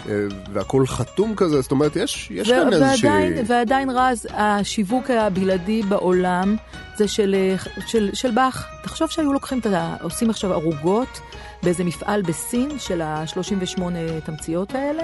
אה, 0.08 0.26
והכל 0.52 0.86
חתום 0.86 1.34
כזה, 1.36 1.60
זאת 1.60 1.70
אומרת, 1.70 1.96
יש, 1.96 2.30
יש 2.30 2.48
כאן 2.50 2.72
איזושהי... 2.72 3.42
ועדיין 3.46 3.90
רז, 3.90 4.26
השיווק 4.30 5.10
הבלעדי 5.10 5.82
בעולם 5.82 6.56
זה 6.96 7.08
של, 7.08 7.54
של, 7.86 8.10
של 8.12 8.30
באך. 8.30 8.68
תחשוב 8.82 9.10
שהיו 9.10 9.32
לוקחים, 9.32 9.58
את 9.58 9.66
ה... 9.66 9.96
עושים 10.02 10.30
עכשיו 10.30 10.52
ערוגות. 10.52 11.20
באיזה 11.62 11.84
מפעל 11.84 12.22
בסין 12.22 12.78
של 12.78 13.02
ה-38 13.02 13.82
תמציות 14.24 14.74
האלה, 14.74 15.02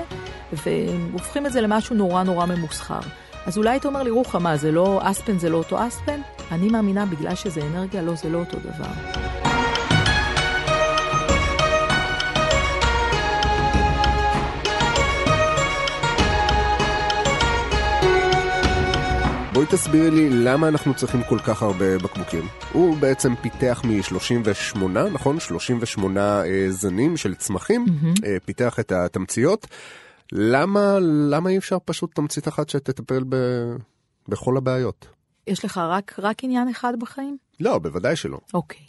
והופכים 0.52 1.46
את 1.46 1.52
זה 1.52 1.60
למשהו 1.60 1.96
נורא 1.96 2.22
נורא 2.22 2.46
ממוסחר. 2.46 3.00
אז 3.46 3.58
אולי 3.58 3.70
היית 3.70 3.86
אומר 3.86 4.02
לי, 4.02 4.10
רוחמה, 4.10 4.56
זה 4.56 4.72
לא 4.72 5.00
אספן, 5.02 5.38
זה 5.38 5.50
לא 5.50 5.56
אותו 5.56 5.86
אספן? 5.86 6.20
אני 6.52 6.68
מאמינה, 6.68 7.06
בגלל 7.06 7.34
שזה 7.34 7.60
אנרגיה, 7.62 8.02
לא, 8.02 8.14
זה 8.14 8.28
לא 8.28 8.38
אותו 8.38 8.56
דבר. 8.58 9.53
בואי 19.54 19.66
תסבירי 19.66 20.10
לי 20.10 20.30
למה 20.30 20.68
אנחנו 20.68 20.94
צריכים 20.94 21.22
כל 21.28 21.38
כך 21.38 21.62
הרבה 21.62 21.98
בקבוקים. 21.98 22.48
הוא 22.72 22.96
בעצם 22.96 23.34
פיתח 23.42 23.82
מ-38, 23.84 24.78
נכון? 25.12 25.40
38 25.40 26.44
אה, 26.44 26.66
זנים 26.70 27.16
של 27.16 27.34
צמחים, 27.34 27.86
mm-hmm. 27.86 28.26
אה, 28.26 28.36
פיתח 28.44 28.80
את 28.80 28.92
התמציות. 28.92 29.66
למה, 30.32 30.98
למה 31.30 31.50
אי 31.50 31.58
אפשר 31.58 31.78
פשוט 31.84 32.14
תמצית 32.14 32.48
אחת 32.48 32.68
שתטפל 32.68 33.24
ב, 33.28 33.36
בכל 34.28 34.56
הבעיות? 34.56 35.06
יש 35.46 35.64
לך 35.64 35.78
רק, 35.78 36.14
רק 36.18 36.44
עניין 36.44 36.68
אחד 36.68 36.92
בחיים? 36.98 37.36
לא, 37.60 37.78
בוודאי 37.78 38.16
שלא. 38.16 38.38
אוקיי. 38.54 38.86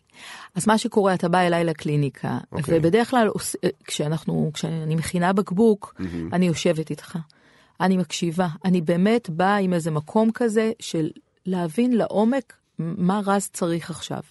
אז 0.56 0.68
מה 0.68 0.78
שקורה, 0.78 1.14
אתה 1.14 1.30
בא 1.30 1.40
אליי 1.40 1.64
לקליניקה, 1.64 2.38
אוקיי. 2.52 2.78
ובדרך 2.78 3.10
כלל 3.10 3.30
כשאנחנו, 3.84 4.52
כשאני 4.54 4.96
מכינה 4.96 5.34
בקבוק, 5.34 5.96
אני 6.34 6.48
יושבת 6.48 6.90
איתך, 6.90 7.18
אני 7.82 7.98
מקשיבה, 7.98 8.48
אני 8.66 8.82
באמת 8.82 9.30
באה 9.30 9.58
עם 9.58 9.74
איזה 9.74 9.92
מקום 9.92 10.32
כזה 10.32 10.72
של 10.80 11.10
להבין 11.46 11.98
לעומק 11.98 12.54
מה 12.80 13.22
רז 13.26 13.50
צריך 13.54 13.90
עכשיו, 13.90 14.22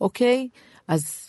אוקיי? 0.00 0.48
אז 0.88 1.26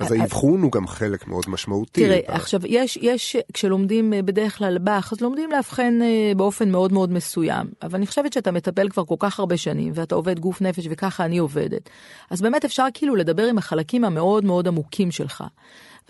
אז 0.00 0.12
האבחון 0.12 0.62
הוא 0.62 0.72
גם 0.72 0.86
חלק 0.86 1.26
מאוד 1.26 1.44
משמעותי. 1.48 2.00
תראה, 2.00 2.18
ב- 2.28 2.30
עכשיו, 2.30 2.60
יש, 2.66 2.96
יש, 2.96 3.36
כשלומדים 3.52 4.12
אה, 4.12 4.22
בדרך 4.22 4.58
כלל 4.58 4.78
באך, 4.78 5.12
אז 5.12 5.20
לומדים 5.20 5.50
לאבחן 5.50 5.98
אה, 6.02 6.32
באופן 6.36 6.70
מאוד 6.70 6.92
מאוד 6.92 7.12
מסוים. 7.12 7.66
אבל 7.82 7.96
אני 7.96 8.06
חושבת 8.06 8.32
שאתה 8.32 8.52
מטפל 8.52 8.88
כבר 8.88 9.04
כל 9.04 9.14
כך 9.18 9.38
הרבה 9.38 9.56
שנים, 9.56 9.92
ואתה 9.94 10.14
עובד 10.14 10.38
גוף 10.38 10.62
נפש, 10.62 10.86
וככה 10.90 11.24
אני 11.24 11.38
עובדת. 11.38 11.90
אז 12.30 12.40
באמת 12.40 12.64
אפשר 12.64 12.86
כאילו 12.94 13.16
לדבר 13.16 13.44
עם 13.44 13.58
החלקים 13.58 14.04
המאוד 14.04 14.44
מאוד 14.44 14.68
עמוקים 14.68 15.10
שלך. 15.10 15.44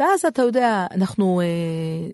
ואז 0.00 0.24
אתה 0.24 0.42
יודע, 0.42 0.86
אנחנו 0.90 1.40
אה, 1.40 1.46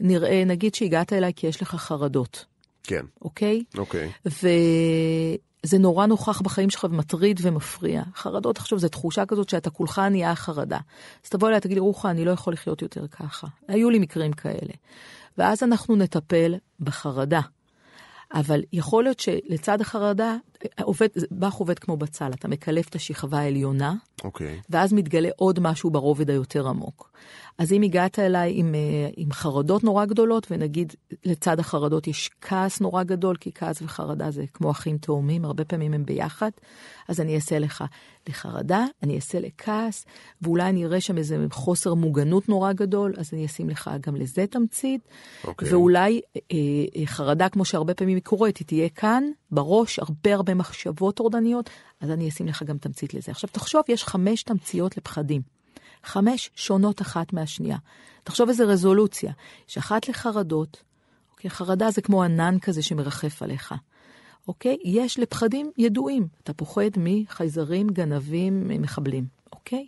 נראה, 0.01 0.45
נגיד 0.47 0.75
שהגעת 0.75 1.13
אליי 1.13 1.33
כי 1.37 1.47
יש 1.47 1.63
לך 1.63 1.75
חרדות, 1.75 2.45
כן, 2.83 3.05
אוקיי? 3.23 3.65
אוקיי. 3.79 4.11
וזה 4.27 5.79
נורא 5.79 6.07
נוכח 6.07 6.41
בחיים 6.41 6.71
שלך 6.71 6.85
ומטריד 6.91 7.41
ומפריע. 7.43 8.03
חרדות, 8.15 8.59
עכשיו, 8.59 8.79
זו 8.79 8.89
תחושה 8.89 9.27
כזאת 9.27 9.49
שאתה 9.49 9.71
כולך 9.71 9.99
נהיה 9.99 10.35
חרדה. 10.35 10.79
אז 11.25 11.31
תבוא 11.31 11.49
אליי, 11.49 11.61
תגיד 11.61 11.75
לי, 11.77 11.81
רוחו, 11.81 12.09
אני 12.09 12.25
לא 12.25 12.31
יכול 12.31 12.53
לחיות 12.53 12.83
יותר 12.83 13.07
ככה. 13.07 13.47
היו 13.69 13.91
לי 13.91 13.99
מקרים 13.99 14.33
כאלה. 14.33 14.73
ואז 15.39 15.63
אנחנו 15.63 15.97
נטפל 15.97 16.55
בחרדה. 16.81 17.41
אבל 18.35 18.63
יכול 18.73 19.05
להיות 19.05 19.21
שלצד 19.21 19.81
החרדה, 19.81 20.37
עובד, 20.83 21.09
באך 21.31 21.55
עובד 21.55 21.79
כמו 21.79 21.97
בצל, 21.97 22.31
אתה 22.35 22.49
מקלף 22.49 22.89
את 22.89 22.95
השכבה 22.95 23.39
העליונה, 23.39 23.95
אוקיי. 24.25 24.61
ואז 24.71 24.93
מתגלה 24.93 25.29
עוד 25.37 25.61
משהו 25.61 25.91
ברובד 25.91 26.31
היותר 26.31 26.69
עמוק. 26.69 27.11
אז 27.59 27.73
אם 27.73 27.83
הגעת 27.83 28.19
אליי 28.19 28.53
עם, 28.57 28.75
אה, 28.75 29.09
עם 29.17 29.33
חרדות 29.33 29.85
נורא 29.85 30.05
גדולות, 30.05 30.47
ונגיד 30.51 30.93
לצד 31.25 31.61
החרדות 31.61 32.07
יש 32.07 32.31
כעס 32.41 32.81
נורא 32.81 33.03
גדול, 33.03 33.37
כי 33.37 33.53
כעס 33.55 33.83
וחרדה 33.83 34.31
זה 34.31 34.45
כמו 34.55 34.71
אחים 34.71 34.99
תאומים, 34.99 35.45
הרבה 35.45 35.65
פעמים 35.65 35.95
הם 35.95 36.05
ביחד, 36.05 36.51
אז 37.09 37.21
אני 37.21 37.35
אעשה 37.35 37.59
לך 37.59 37.85
לחרדה, 38.29 38.85
אני 39.03 39.17
אעשה 39.17 39.41
לכעס, 39.41 40.05
ואולי 40.43 40.69
אני 40.69 40.85
אראה 40.85 41.01
שם 41.01 41.19
איזה 41.19 41.47
חוסר 41.51 41.95
מוגנות 41.95 42.49
נורא 42.49 42.73
גדול, 42.73 43.15
אז 43.17 43.31
אני 43.33 43.47
אשים 43.47 43.71
לך 43.71 43.91
גם 44.01 44.17
לזה 44.17 44.47
תמצית, 44.47 45.09
אוקיי. 45.45 45.69
ואולי 45.69 46.21
אה, 46.37 46.41
אה, 46.97 47.07
חרדה, 47.07 47.49
כמו 47.49 47.65
שהרבה 47.65 47.95
פעמים 47.95 48.17
היא 48.17 48.25
קורית, 48.25 48.57
היא 48.57 48.67
תהיה 48.67 48.89
כאן, 48.89 49.25
בראש, 49.55 49.99
הרבה 49.99 50.35
הרבה 50.35 50.55
מחשבות 50.55 51.17
טורדניות, 51.17 51.71
אז 52.01 52.11
אני 52.11 52.29
אשים 52.29 52.47
לך 52.47 52.63
גם 52.63 52.79
תמצית 52.79 53.15
לזה. 53.15 53.33
עכשיו 53.33 53.51
תחשוב, 53.53 53.83
יש 53.89 54.05
חמש 54.05 54.43
תמציות 54.43 54.97
לפחדים. 54.97 55.43
חמש 56.05 56.51
שונות 56.55 57.03
אחת 57.03 57.33
מהשנייה. 57.33 57.77
תחשוב 58.25 58.49
איזה 58.49 58.65
רזולוציה. 58.65 59.33
יש 59.69 59.79
אחת 59.79 60.09
לחרדות, 60.09 60.83
אוקיי? 61.33 61.51
חרדה 61.51 61.91
זה 61.91 62.03
כמו 62.03 62.23
ענן 62.23 62.59
כזה 62.59 62.83
שמרחף 62.83 63.43
עליך. 63.43 63.75
אוקיי? 64.49 64.77
יש 64.85 65.19
לפחדים 65.19 65.71
ידועים. 65.79 66.27
אתה 66.43 66.53
פוחד 66.53 66.91
מחייזרים, 66.97 67.87
גנבים, 67.87 68.69
מחבלים. 68.83 69.27
אוקיי? 69.55 69.87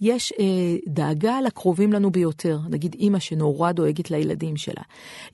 יש 0.00 0.32
אה, 0.38 0.76
דאגה 0.86 1.40
לקרובים 1.40 1.92
לנו 1.92 2.10
ביותר, 2.10 2.58
נגיד 2.70 2.94
אימא 2.94 3.18
שנורא 3.18 3.72
דואגת 3.72 4.10
לילדים 4.10 4.56
שלה. 4.56 4.82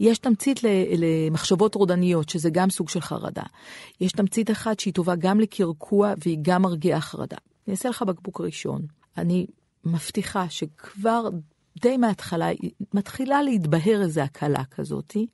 יש 0.00 0.18
תמצית 0.18 0.60
למחשבות 0.98 1.72
טורדניות, 1.72 2.28
שזה 2.28 2.50
גם 2.50 2.70
סוג 2.70 2.88
של 2.88 3.00
חרדה. 3.00 3.42
יש 4.00 4.12
תמצית 4.12 4.50
אחת 4.50 4.80
שהיא 4.80 4.94
טובה 4.94 5.16
גם 5.16 5.40
לקרקוע 5.40 6.14
והיא 6.24 6.38
גם 6.42 6.62
מרגיעה 6.62 7.00
חרדה. 7.00 7.36
אני 7.66 7.72
אעשה 7.72 7.88
לך 7.88 8.02
בקבוק 8.02 8.40
ראשון. 8.40 8.82
אני 9.18 9.46
מבטיחה 9.84 10.48
שכבר 10.48 11.28
די 11.80 11.96
מההתחלה 11.96 12.48
מתחילה 12.94 13.42
להתבהר 13.42 14.02
איזו 14.02 14.20
הקלה 14.20 14.64
כזאתי, 14.64 15.26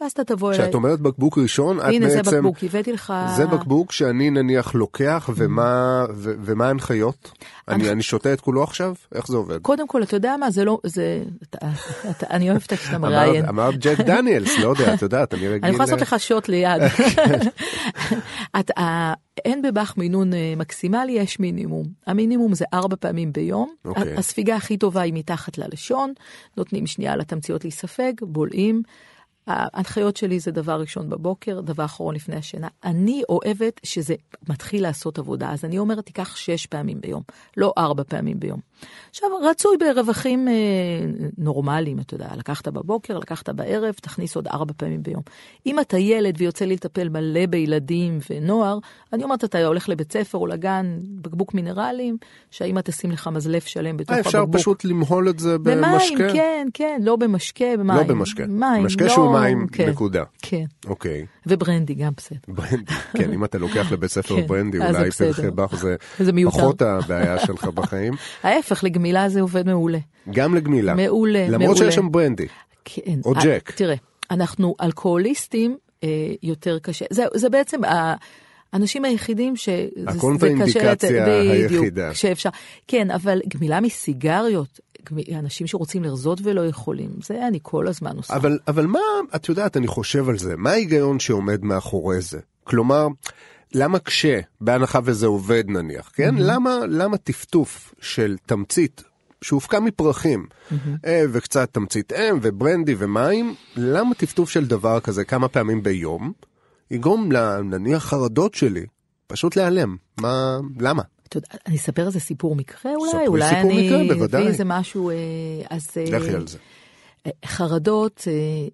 ואז 0.00 0.10
אתה 0.12 0.24
תבוא 0.24 0.52
אליי. 0.52 0.62
כשאת 0.62 0.74
אומרת 0.74 1.00
בקבוק 1.00 1.38
ראשון, 1.38 1.80
את 1.80 1.84
הנה 1.84 2.06
בעצם... 2.06 2.24
זה 2.30 2.36
בקבוק, 2.36 2.56
הבאתי 2.64 2.92
לך... 2.92 3.12
זה 3.36 3.46
בקבוק 3.46 3.92
שאני 3.92 4.30
נניח 4.30 4.74
לוקח, 4.74 5.30
ומה, 5.36 6.04
ו, 6.14 6.34
ומה 6.44 6.66
ההנחיות? 6.66 7.32
אני, 7.68 7.90
אני 7.90 8.02
שותה 8.02 8.32
את 8.32 8.40
כולו 8.40 8.62
עכשיו? 8.62 8.94
איך 9.14 9.26
זה 9.26 9.36
עובד? 9.36 9.58
קודם 9.62 9.88
כל, 9.88 10.02
אתה 10.02 10.16
יודע 10.16 10.36
מה, 10.36 10.50
זה 10.50 10.64
לא, 10.64 10.78
זה, 10.86 11.22
אתה, 11.42 11.58
אתה, 12.10 12.26
אני 12.30 12.50
אוהבת 12.50 12.72
כשאתה 12.72 12.96
אמרת, 12.96 13.12
מראיין. 13.12 13.44
אמרת 13.44 13.74
ג'ק 13.78 14.00
דניאלס, 14.00 14.58
לא 14.58 14.68
יודע, 14.68 14.94
את 14.94 15.02
יודעת, 15.02 15.34
אני 15.34 15.48
רגיל... 15.48 15.64
אני 15.64 15.70
יכולה 15.74 15.84
לעשות 15.84 16.00
לך 16.00 16.16
שוט 16.18 16.48
ליד. 16.48 16.82
את, 18.60 18.78
ה- 18.78 19.12
אין 19.44 19.62
בבאך 19.62 19.96
מינון 19.96 20.32
אה, 20.34 20.54
מקסימלי, 20.56 21.12
יש 21.12 21.40
מינימום. 21.40 21.86
המינימום 22.06 22.54
זה 22.54 22.64
ארבע 22.74 22.96
פעמים 23.00 23.32
ביום. 23.32 23.74
אוקיי. 23.84 24.14
ה- 24.14 24.18
הספיגה 24.18 24.56
הכי 24.56 24.76
טובה 24.76 25.00
היא 25.00 25.12
מתחת 25.14 25.58
ללשון, 25.58 26.12
נותנים 26.56 26.86
שנייה 26.86 27.16
לתמציות 27.16 27.64
להיספג, 27.64 28.12
בולעים. 28.22 28.82
ההנחיות 29.46 30.16
שלי 30.16 30.40
זה 30.40 30.50
דבר 30.50 30.80
ראשון 30.80 31.08
בבוקר, 31.08 31.60
דבר 31.60 31.84
אחרון 31.84 32.14
לפני 32.14 32.36
השינה. 32.36 32.68
אני 32.84 33.22
אוהבת 33.28 33.80
שזה 33.82 34.14
מתחיל 34.48 34.82
לעשות 34.82 35.18
עבודה, 35.18 35.50
אז 35.50 35.64
אני 35.64 35.78
אומרת, 35.78 36.06
תיקח 36.06 36.36
שש 36.36 36.66
פעמים 36.66 37.00
ביום, 37.00 37.22
לא 37.56 37.72
ארבע 37.78 38.02
פעמים 38.08 38.40
ביום. 38.40 38.60
עכשיו, 39.10 39.28
רצוי 39.42 39.76
ברווחים 39.76 40.48
אה, 40.48 40.52
נורמליים, 41.38 41.98
אתה 41.98 42.14
יודע, 42.14 42.28
לקחת 42.36 42.68
בבוקר, 42.68 43.18
לקחת 43.18 43.48
בערב, 43.48 43.94
תכניס 43.94 44.36
עוד 44.36 44.48
ארבע 44.48 44.72
פעמים 44.76 45.02
ביום. 45.02 45.22
אם 45.66 45.80
אתה 45.80 45.98
ילד 45.98 46.34
ויוצא 46.38 46.64
לי 46.64 46.74
לטפל 46.74 47.08
מלא 47.08 47.46
בילדים 47.46 48.18
ונוער, 48.30 48.78
אני 49.12 49.24
אומרת, 49.24 49.44
אתה 49.44 49.66
הולך 49.66 49.88
לבית 49.88 50.12
ספר 50.12 50.38
או 50.38 50.46
לגן, 50.46 50.98
בקבוק 51.02 51.54
מינרלים, 51.54 52.16
שהאמא 52.50 52.80
תשים 52.80 53.10
לך 53.10 53.28
מזלף 53.32 53.66
שלם 53.66 53.96
בתוך 53.96 54.10
אה, 54.10 54.16
הבקבוק. 54.16 54.34
אפשר 54.34 54.44
פשוט 54.52 54.84
למהול 54.84 55.28
את 55.28 55.38
זה 55.38 55.58
במים, 55.58 55.92
במשקה? 55.92 56.32
כן, 56.32 56.68
כן, 56.74 57.00
לא 57.02 57.16
במשקה, 57.16 57.76
במים. 57.78 57.96
לא 57.96 58.02
במשקה. 58.02 58.46
מים, 58.46 58.84
משקה 58.86 59.04
לא, 59.04 59.10
שהוא 59.10 59.35
מים, 59.40 59.66
כן, 59.66 59.88
נקודה. 59.88 60.24
כן, 60.42 60.64
אוקיי. 60.86 61.26
וברנדי 61.46 61.94
גם 61.94 62.12
בסדר. 62.16 62.38
ברנדי, 62.48 62.92
כן, 63.18 63.32
אם 63.32 63.44
אתה 63.44 63.58
לוקח 63.58 63.92
לבית 63.92 64.10
ספר 64.10 64.36
כן, 64.40 64.46
ברנדי, 64.46 64.82
אז 64.82 64.92
זה 64.92 64.98
אולי. 64.98 65.10
פרחי 65.10 65.50
באך 65.50 65.74
זה 65.76 65.96
זה. 66.18 66.30
פחות 66.46 66.82
הבעיה 66.82 67.38
שלך 67.46 67.64
בחיים. 67.64 68.12
ההפך, 68.42 68.84
לגמילה 68.84 69.28
זה 69.28 69.40
עובד 69.40 69.66
מעולה. 69.66 69.98
גם 70.30 70.54
לגמילה. 70.54 70.94
מעולה, 70.94 71.44
למרות 71.48 71.60
מעולה. 71.60 71.76
שיש 71.78 71.94
שם 71.94 72.12
ברנדי. 72.12 72.46
כן. 72.84 73.18
או 73.24 73.34
אה, 73.34 73.40
ג'ק. 73.44 73.70
תראה, 73.76 73.94
אנחנו 74.30 74.74
אלכוהוליסטים 74.82 75.76
אה, 76.04 76.08
יותר 76.42 76.78
קשה. 76.78 77.04
זה, 77.10 77.24
זה 77.34 77.48
בעצם 77.48 77.80
האנשים 78.72 79.04
היחידים 79.04 79.56
ש... 79.56 79.68
זה- 79.68 79.86
זה 79.96 80.10
הקונטראינדיקציה 80.10 80.94
קשה 80.96 81.26
בדיוק, 81.26 81.72
היחידה. 81.82 82.14
שאפשר. 82.14 82.50
כן, 82.88 83.10
אבל 83.10 83.40
גמילה 83.48 83.80
מסיגריות, 83.80 84.80
אנשים 85.38 85.66
שרוצים 85.66 86.04
לרזות 86.04 86.40
ולא 86.42 86.66
יכולים, 86.66 87.10
זה 87.22 87.46
אני 87.48 87.58
כל 87.62 87.88
הזמן 87.88 88.16
עושה. 88.16 88.36
אבל, 88.36 88.58
אבל 88.68 88.86
מה, 88.86 88.98
את 89.36 89.48
יודעת, 89.48 89.76
אני 89.76 89.86
חושב 89.86 90.28
על 90.28 90.38
זה, 90.38 90.56
מה 90.56 90.70
ההיגיון 90.70 91.20
שעומד 91.20 91.64
מאחורי 91.64 92.20
זה? 92.20 92.38
כלומר, 92.64 93.06
למה 93.74 93.98
כשה, 93.98 94.40
בהנחה 94.60 94.98
וזה 95.04 95.26
עובד 95.26 95.64
נניח, 95.68 96.10
כן? 96.14 96.34
למה, 96.38 96.78
למה 96.88 97.16
טפטוף 97.16 97.94
של 98.00 98.36
תמצית 98.46 99.02
שהופקע 99.42 99.80
מפרחים, 99.80 100.46
אה, 101.06 101.24
וקצת 101.32 101.68
תמצית 101.72 102.12
אם 102.12 102.38
וברנדי 102.42 102.94
ומים, 102.98 103.54
למה 103.76 104.14
טפטוף 104.14 104.50
של 104.50 104.66
דבר 104.66 105.00
כזה 105.00 105.24
כמה 105.24 105.48
פעמים 105.48 105.82
ביום, 105.82 106.32
יגרום 106.90 107.32
ל- 107.32 107.60
נניח 107.60 108.04
חרדות 108.04 108.54
שלי 108.54 108.86
פשוט 109.26 109.56
להיעלם? 109.56 109.96
מה, 110.20 110.58
למה? 110.80 111.02
אני 111.66 111.76
אספר 111.76 112.06
איזה 112.06 112.20
סיפור 112.20 112.56
מקרה 112.56 112.94
אולי, 112.94 113.10
ספרי 113.10 113.26
אולי 113.26 113.48
סיפור 113.48 113.70
אני 113.70 113.86
מקרה, 113.86 114.14
בוודאי. 114.14 114.40
אביא 114.40 114.50
איזה 114.52 114.64
משהו, 114.64 115.10
אה, 115.10 115.14
אז... 115.70 115.88
אה, 115.96 116.18
לכי 116.18 116.34
על 116.34 116.46
זה. 116.46 116.58
חרדות, 117.46 118.24
אה, 118.26 118.68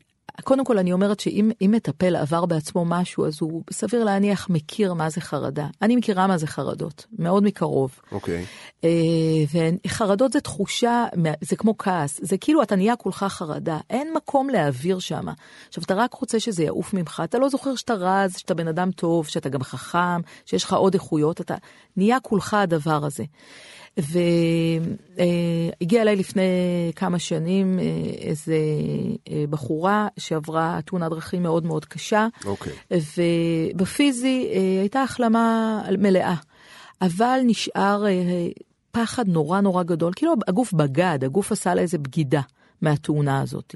קודם 0.44 0.64
כל 0.64 0.78
אני 0.78 0.92
אומרת 0.92 1.20
שאם 1.20 1.50
אם 1.62 1.70
מטפל 1.70 2.16
עבר 2.16 2.46
בעצמו 2.46 2.84
משהו, 2.84 3.26
אז 3.26 3.38
הוא 3.40 3.62
סביר 3.70 4.04
להניח 4.04 4.50
מכיר 4.50 4.94
מה 4.94 5.10
זה 5.10 5.20
חרדה. 5.20 5.66
אני 5.82 5.96
מכירה 5.96 6.26
מה 6.26 6.38
זה 6.38 6.46
חרדות, 6.46 7.06
מאוד 7.18 7.42
מקרוב. 7.42 8.00
אוקיי. 8.12 8.44
אה, 8.84 8.88
וחרדות 9.86 10.32
זה 10.32 10.40
תחושה, 10.40 11.06
זה 11.40 11.56
כמו 11.56 11.78
כעס, 11.78 12.20
זה 12.22 12.38
כאילו 12.38 12.62
אתה 12.62 12.76
נהיה 12.76 12.96
כולך 12.96 13.24
חרדה, 13.28 13.78
אין 13.90 14.12
מקום 14.14 14.50
להעביר 14.50 14.98
שם. 14.98 15.26
עכשיו, 15.68 15.84
אתה 15.84 15.94
רק 15.94 16.14
רוצה 16.14 16.40
שזה 16.40 16.64
יעוף 16.64 16.94
ממך, 16.94 17.22
אתה 17.24 17.38
לא 17.38 17.48
זוכר 17.48 17.74
שאתה 17.74 17.94
רז, 17.94 18.36
שאתה 18.36 18.54
בן 18.54 18.68
אדם 18.68 18.90
טוב, 18.90 19.26
שאתה 19.26 19.48
גם 19.48 19.62
חכם, 19.62 20.20
שיש 20.46 20.64
לך 20.64 20.72
עוד 20.72 20.94
איכויות, 20.94 21.40
אתה 21.40 21.54
נהיה 21.96 22.20
כולך 22.20 22.54
הדבר 22.54 23.04
הזה. 23.04 23.24
והגיע 23.96 26.02
אליי 26.02 26.16
לפני 26.16 26.42
כמה 26.96 27.18
שנים 27.18 27.78
אה, 27.78 27.84
איזה 28.18 28.56
אה, 29.30 29.44
בחורה 29.50 30.08
שעברה 30.18 30.78
תאונת 30.84 31.10
דרכים 31.10 31.42
מאוד 31.42 31.66
מאוד 31.66 31.84
קשה, 31.84 32.26
אוקיי. 32.44 32.72
ובפיזי 33.74 34.48
אה, 34.52 34.80
הייתה 34.80 35.02
החלמה 35.02 35.82
מלאה, 35.98 36.34
אבל 37.02 37.40
נשאר 37.44 38.04
פחד 38.90 39.28
נורא 39.28 39.60
נורא 39.60 39.82
גדול, 39.82 40.12
כאילו 40.16 40.32
הגוף 40.48 40.72
בגד, 40.72 41.18
הגוף 41.22 41.52
עשה 41.52 41.74
לה 41.74 41.82
איזה 41.82 41.98
בגידה 41.98 42.40
מהתאונה 42.82 43.40
הזאת. 43.40 43.74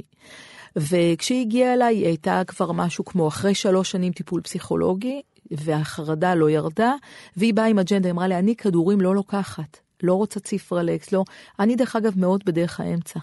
וכשהיא 0.76 1.40
הגיעה 1.40 1.74
אליי, 1.74 1.96
היא 1.96 2.06
הייתה 2.06 2.42
כבר 2.46 2.72
משהו 2.72 3.04
כמו 3.04 3.28
אחרי 3.28 3.54
שלוש 3.54 3.90
שנים 3.90 4.12
טיפול 4.12 4.40
פסיכולוגי, 4.40 5.22
והחרדה 5.50 6.34
לא 6.34 6.50
ירדה, 6.50 6.94
והיא 7.36 7.54
באה 7.54 7.66
עם 7.66 7.78
אג'נדה, 7.78 8.10
אמרה 8.10 8.28
לי, 8.28 8.38
אני 8.38 8.56
כדורים 8.56 9.00
לא 9.00 9.14
לוקחת, 9.14 9.78
לא 10.02 10.14
רוצה 10.14 10.40
ציפרלקס, 10.40 11.12
לא. 11.12 11.24
אני 11.60 11.76
דרך 11.76 11.96
אגב 11.96 12.18
מאוד 12.18 12.42
בדרך 12.46 12.80
האמצע. 12.80 13.20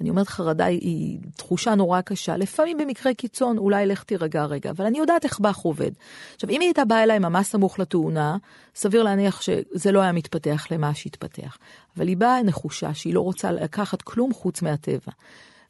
אני 0.00 0.10
אומרת, 0.10 0.28
חרדה 0.28 0.64
היא, 0.64 1.18
תחושה 1.36 1.74
נורא 1.74 2.00
קשה. 2.00 2.36
לפעמים 2.36 2.78
במקרה 2.78 3.14
קיצון, 3.14 3.58
אולי 3.58 3.86
לך 3.86 4.02
תירגע 4.02 4.44
רגע, 4.44 4.70
אבל 4.70 4.84
אני 4.86 4.98
יודעת 4.98 5.24
איך 5.24 5.40
באך 5.40 5.58
עובד. 5.58 5.90
עכשיו, 6.34 6.50
אם 6.50 6.60
היא 6.60 6.68
הייתה 6.68 6.84
באה 6.84 7.02
אליי 7.02 7.18
ממש 7.18 7.46
סמוך 7.46 7.78
לתאונה, 7.78 8.36
סביר 8.74 9.02
להניח 9.02 9.42
שזה 9.42 9.92
לא 9.92 10.00
היה 10.00 10.12
מתפתח 10.12 10.66
למה 10.70 10.94
שהתפתח. 10.94 11.58
אבל 11.96 12.08
היא 12.08 12.16
באה 12.16 12.42
נחושה 12.42 12.94
שהיא 12.94 13.14
לא 13.14 13.20
רוצה 13.20 13.52
לקחת 13.52 14.02
כלום 14.02 14.32
חוץ 14.32 14.62
מהטבע. 14.62 15.12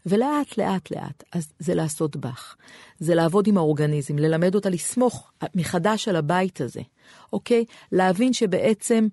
ולאט, 0.07 0.59
לאט, 0.59 0.91
לאט, 0.91 1.25
אז 1.33 1.53
זה 1.59 1.75
לעשות 1.75 2.17
באך. 2.17 2.57
זה 2.99 3.15
לעבוד 3.15 3.47
עם 3.47 3.59
האורגניזם, 3.59 4.19
ללמד 4.19 4.55
אותה 4.55 4.71
לסמוך 4.71 5.33
מחדש 5.55 6.09
על 6.09 6.17
הבית 6.17 6.61
הזה, 6.61 6.81
אוקיי? 7.33 7.65
להבין 7.93 8.33
שבעצם 8.33 9.09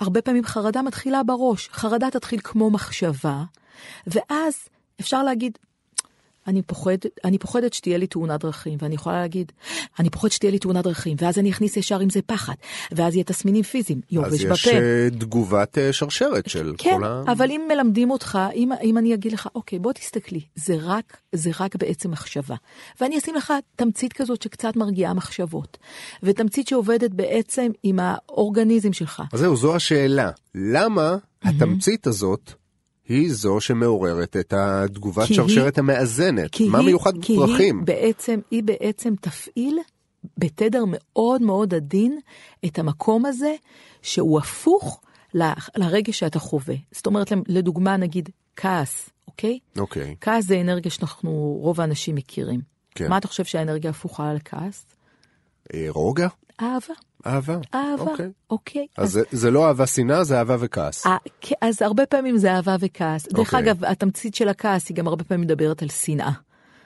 הרבה 0.00 0.22
פעמים 0.22 0.44
חרדה 0.44 0.82
מתחילה 0.82 1.22
בראש. 1.22 1.68
חרדה 1.72 2.10
תתחיל 2.10 2.40
כמו 2.44 2.70
מחשבה, 2.70 3.42
ואז 4.06 4.68
אפשר 5.00 5.22
להגיד, 5.22 5.58
אני 6.46 6.62
פוחדת, 6.62 7.06
אני 7.24 7.38
פוחדת 7.38 7.72
שתהיה 7.72 7.98
לי 7.98 8.06
תאונת 8.06 8.40
דרכים, 8.40 8.78
ואני 8.82 8.94
יכולה 8.94 9.20
להגיד, 9.20 9.52
אני 9.98 10.10
פוחדת 10.10 10.32
שתהיה 10.32 10.50
לי 10.50 10.58
תאונת 10.58 10.84
דרכים, 10.84 11.16
ואז 11.20 11.38
אני 11.38 11.50
אכניס 11.50 11.76
ישר 11.76 12.00
עם 12.00 12.10
זה 12.10 12.20
פחד, 12.26 12.54
ואז 12.92 13.14
יהיה 13.14 13.24
תסמינים 13.24 13.62
פיזיים, 13.62 14.00
יובש 14.10 14.44
בפה. 14.44 14.52
אז 14.52 14.58
יש 14.58 14.68
אה, 14.68 15.08
תגובת 15.10 15.78
אה, 15.78 15.92
שרשרת 15.92 16.48
של 16.48 16.74
כן, 16.78 16.90
כל 16.96 17.04
ה... 17.04 17.22
כן, 17.24 17.30
אבל 17.30 17.50
אם 17.50 17.68
מלמדים 17.68 18.10
אותך, 18.10 18.38
אם, 18.54 18.70
אם 18.82 18.98
אני 18.98 19.14
אגיד 19.14 19.32
לך, 19.32 19.48
אוקיי, 19.54 19.78
בוא 19.78 19.92
תסתכלי, 19.92 20.40
זה 20.54 20.76
רק, 20.80 21.16
זה 21.32 21.50
רק 21.60 21.76
בעצם 21.76 22.10
מחשבה. 22.10 22.54
ואני 23.00 23.18
אשים 23.18 23.34
לך 23.34 23.52
תמצית 23.76 24.12
כזאת 24.12 24.42
שקצת 24.42 24.76
מרגיעה 24.76 25.14
מחשבות, 25.14 25.78
ותמצית 26.22 26.68
שעובדת 26.68 27.10
בעצם 27.10 27.70
עם 27.82 27.98
האורגניזם 28.02 28.92
שלך. 28.92 29.22
אז 29.32 29.40
זהו, 29.40 29.56
זו 29.56 29.76
השאלה. 29.76 30.30
למה 30.54 31.16
התמצית 31.42 32.06
הזאת... 32.06 32.52
היא 33.08 33.32
זו 33.32 33.60
שמעוררת 33.60 34.36
את 34.36 34.52
התגובת 34.52 35.26
שרשרת 35.26 35.76
היא, 35.76 35.82
המאזנת. 35.82 36.60
מה 36.60 36.78
היא, 36.78 36.86
מיוחד 36.86 37.18
בפרחים? 37.18 37.78
היא 37.78 37.86
בעצם, 37.86 38.40
היא 38.50 38.62
בעצם 38.62 39.14
תפעיל 39.20 39.78
בתדר 40.38 40.84
מאוד 40.88 41.42
מאוד 41.42 41.74
עדין 41.74 42.18
את 42.64 42.78
המקום 42.78 43.26
הזה 43.26 43.54
שהוא 44.02 44.38
הפוך 44.38 45.00
ל, 45.34 45.42
לרגש 45.76 46.18
שאתה 46.18 46.38
חווה. 46.38 46.74
זאת 46.92 47.06
אומרת, 47.06 47.32
לדוגמה, 47.48 47.96
נגיד 47.96 48.28
כעס, 48.56 49.10
אוקיי? 49.28 49.58
אוקיי. 49.78 50.16
כעס 50.20 50.46
זה 50.46 50.60
אנרגיה 50.60 50.90
שאנחנו, 50.90 51.58
רוב 51.60 51.80
האנשים 51.80 52.14
מכירים. 52.14 52.60
כן. 52.94 53.08
מה 53.08 53.18
אתה 53.18 53.28
חושב 53.28 53.44
שהאנרגיה 53.44 53.90
הפוכה 53.90 54.34
לכעס? 54.34 54.86
אה, 55.74 55.86
רוגע? 55.88 56.28
אהבה. 56.62 56.94
אהבה. 57.26 57.58
אהבה, 57.74 58.02
אוקיי. 58.02 58.30
אוקיי. 58.50 58.86
אז, 58.96 59.06
אז 59.06 59.12
זה, 59.12 59.22
זה 59.32 59.50
לא 59.50 59.66
אהבה 59.68 59.86
שנאה, 59.86 60.24
זה 60.24 60.38
אהבה 60.38 60.56
וכעס. 60.60 61.06
אה, 61.06 61.16
אז 61.62 61.82
הרבה 61.82 62.06
פעמים 62.06 62.38
זה 62.38 62.52
אהבה 62.52 62.76
וכעס. 62.80 63.26
אוקיי. 63.26 63.36
דרך 63.36 63.54
אגב, 63.54 63.84
התמצית 63.84 64.34
של 64.34 64.48
הכעס 64.48 64.88
היא 64.88 64.96
גם 64.96 65.08
הרבה 65.08 65.24
פעמים 65.24 65.44
מדברת 65.44 65.82
על 65.82 65.88
שנאה. 65.88 66.30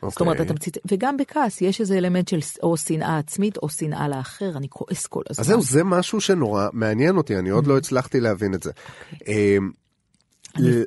אוקיי. 0.02 0.10
זאת 0.10 0.20
אומרת, 0.20 0.40
התמצית, 0.40 0.78
וגם 0.90 1.16
בכעס 1.16 1.60
יש 1.60 1.80
איזה 1.80 1.98
אלמנט 1.98 2.28
של 2.28 2.38
או 2.62 2.76
שנאה 2.76 3.18
עצמית 3.18 3.56
או 3.56 3.68
שנאה 3.68 4.08
לאחר, 4.08 4.56
אני 4.56 4.68
כועס 4.68 5.06
כל 5.06 5.22
הזמן. 5.30 5.42
אז 5.42 5.46
זהו, 5.46 5.62
זה 5.62 5.84
משהו 5.84 6.20
שנורא 6.20 6.68
מעניין 6.72 7.16
אותי, 7.16 7.38
אני 7.38 7.50
עוד 7.50 7.66
לא 7.66 7.78
הצלחתי 7.78 8.20
להבין 8.20 8.54
את 8.54 8.62
זה. 8.62 8.70
אוקיי. 9.12 9.58
אמ, 9.58 9.70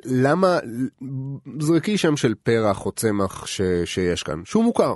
למה, 0.04 0.58
זרקי 1.60 1.98
שם 1.98 2.16
של 2.16 2.34
פרח 2.42 2.86
או 2.86 2.92
צמח 2.92 3.46
שיש 3.84 4.22
כאן, 4.22 4.40
שהוא 4.44 4.64
מוכר. 4.64 4.94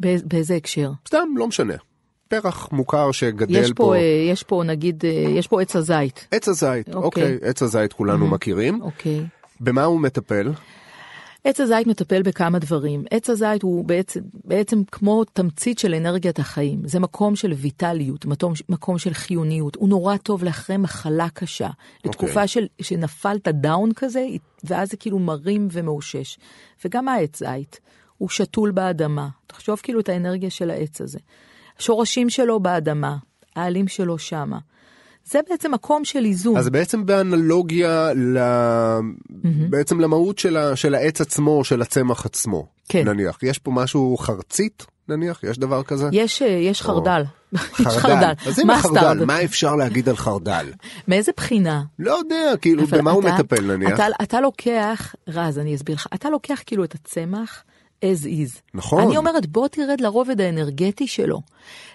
באיזה 0.00 0.54
הקשר? 0.54 0.90
סתם, 1.06 1.28
לא 1.36 1.46
משנה. 1.46 1.74
פרח 2.28 2.68
מוכר 2.72 3.12
שגדל 3.12 3.56
יש 3.56 3.68
פה. 3.68 3.74
פה... 3.74 3.94
אה, 3.94 4.00
יש 4.32 4.42
פה 4.42 4.62
נגיד, 4.66 5.04
אה, 5.04 5.10
יש 5.10 5.46
פה 5.46 5.62
עץ 5.62 5.76
הזית. 5.76 6.26
עץ 6.30 6.48
הזית, 6.48 6.94
אוקיי, 6.94 7.34
אוקיי 7.34 7.48
עץ 7.48 7.62
הזית 7.62 7.92
כולנו 7.92 8.26
mm-hmm. 8.26 8.30
מכירים. 8.30 8.82
אוקיי. 8.82 9.26
במה 9.60 9.84
הוא 9.84 10.00
מטפל? 10.00 10.52
עץ 11.44 11.60
הזית 11.60 11.86
מטפל 11.86 12.22
בכמה 12.22 12.58
דברים. 12.58 13.04
עץ 13.10 13.30
הזית 13.30 13.62
הוא 13.62 13.84
בעצם, 13.84 14.20
בעצם 14.44 14.82
כמו 14.92 15.24
תמצית 15.24 15.78
של 15.78 15.94
אנרגיית 15.94 16.38
החיים. 16.38 16.80
זה 16.84 17.00
מקום 17.00 17.36
של 17.36 17.52
ויטליות, 17.52 18.26
מקום, 18.26 18.52
מקום 18.68 18.98
של 18.98 19.14
חיוניות. 19.14 19.76
הוא 19.76 19.88
נורא 19.88 20.16
טוב 20.16 20.44
לאחרי 20.44 20.76
מחלה 20.76 21.28
קשה. 21.34 21.68
Okay. 21.68 22.08
לתקופה 22.08 22.32
אוקיי. 22.32 22.48
של, 22.48 22.66
שנפלת 22.82 23.48
דאון 23.48 23.92
כזה, 23.92 24.26
ואז 24.64 24.90
זה 24.90 24.96
כאילו 24.96 25.18
מרים 25.18 25.68
ומאושש. 25.72 26.38
וגם 26.84 27.08
העץ 27.08 27.38
זית, 27.38 27.80
הוא 28.18 28.28
שתול 28.28 28.70
באדמה. 28.70 29.28
תחשוב 29.46 29.80
כאילו 29.82 30.00
את 30.00 30.08
האנרגיה 30.08 30.50
של 30.50 30.70
העץ 30.70 31.00
הזה. 31.00 31.18
השורשים 31.78 32.30
שלו 32.30 32.60
באדמה, 32.60 33.16
העלים 33.56 33.88
שלו 33.88 34.18
שמה. 34.18 34.58
זה 35.24 35.40
בעצם 35.50 35.74
מקום 35.74 36.04
של 36.04 36.24
איזון. 36.24 36.56
אז 36.56 36.68
בעצם 36.68 37.06
באנלוגיה 37.06 38.12
ל... 38.14 38.38
mm-hmm. 38.38 39.46
בעצם 39.70 40.00
למהות 40.00 40.38
של, 40.38 40.56
ה... 40.56 40.76
של 40.76 40.94
העץ 40.94 41.20
עצמו, 41.20 41.64
של 41.64 41.82
הצמח 41.82 42.26
עצמו, 42.26 42.66
כן. 42.88 43.08
נניח. 43.08 43.38
יש 43.42 43.58
פה 43.58 43.70
משהו 43.70 44.16
חרצית, 44.16 44.86
נניח? 45.08 45.44
יש 45.44 45.58
דבר 45.58 45.82
כזה? 45.82 46.08
יש, 46.12 46.42
אה, 46.42 46.46
יש 46.46 46.82
חרדל. 46.82 47.22
או... 47.52 47.58
חרדל. 47.58 47.98
חרדל. 48.00 48.32
אז 48.46 48.60
אם 48.60 48.70
החרדל, 48.70 49.24
מה 49.24 49.42
אפשר 49.44 49.76
להגיד 49.76 50.08
על 50.08 50.16
חרדל? 50.16 50.66
מאיזה 51.08 51.32
בחינה? 51.36 51.82
לא 51.98 52.12
יודע, 52.12 52.52
כאילו, 52.60 52.86
במה 52.86 53.10
אתה, 53.10 53.18
הוא 53.18 53.24
מטפל 53.24 53.76
נניח? 53.76 53.94
אתה, 53.94 54.06
אתה 54.22 54.40
לוקח, 54.40 55.14
רז, 55.28 55.58
אני 55.58 55.74
אסביר 55.74 55.94
לך, 55.94 56.06
אתה 56.14 56.30
לוקח 56.30 56.62
כאילו 56.66 56.84
את 56.84 56.94
הצמח, 56.94 57.64
as 58.04 58.24
is. 58.24 58.60
נכון. 58.74 59.02
אני 59.02 59.16
אומרת, 59.16 59.46
בוא 59.46 59.68
תרד 59.68 60.00
לרובד 60.00 60.40
האנרגטי 60.40 61.06
שלו. 61.06 61.40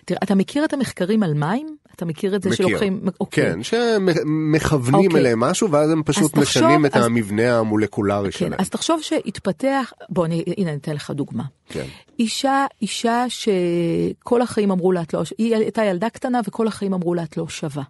תראה, 0.05 0.19
אתה 0.23 0.35
מכיר 0.35 0.65
את 0.65 0.73
המחקרים 0.73 1.23
על 1.23 1.33
מים? 1.33 1.75
אתה 1.95 2.05
מכיר 2.05 2.35
את 2.35 2.43
זה 2.43 2.49
מכיר. 2.49 2.67
שלוקחים... 2.67 3.01
אוקיי. 3.19 3.43
כן, 3.53 3.63
שמכוונים 3.63 5.05
אוקיי. 5.05 5.19
אליהם 5.19 5.39
משהו, 5.39 5.71
ואז 5.71 5.91
הם 5.91 6.03
פשוט 6.05 6.31
תחשוב, 6.31 6.41
משנים 6.41 6.85
את 6.85 6.95
אז... 6.95 7.05
המבנה 7.05 7.59
המולקולרי 7.59 8.31
כן, 8.31 8.37
שלהם. 8.37 8.59
אז 8.59 8.69
תחשוב 8.69 9.01
שהתפתח, 9.01 9.93
בוא, 10.09 10.25
אני, 10.25 10.43
הנה, 10.57 10.69
אני 10.69 10.77
אתן 10.77 10.93
לך 10.93 11.11
דוגמה. 11.11 11.43
כן. 11.69 11.85
אישה, 12.19 12.65
אישה 12.81 13.25
שכל 13.29 14.41
החיים 14.41 14.71
אמרו 14.71 14.91
לה, 14.91 15.01
את 15.01 15.13
לא... 15.13 15.21
היא 15.37 15.55
הייתה 15.55 15.83
ילדה 15.85 16.09
קטנה 16.09 16.41
וכל 16.47 16.67
החיים 16.67 16.93
אמרו 16.93 17.13
לה, 17.13 17.23
את 17.23 17.37
לא 17.37 17.47
שווה. 17.47 17.83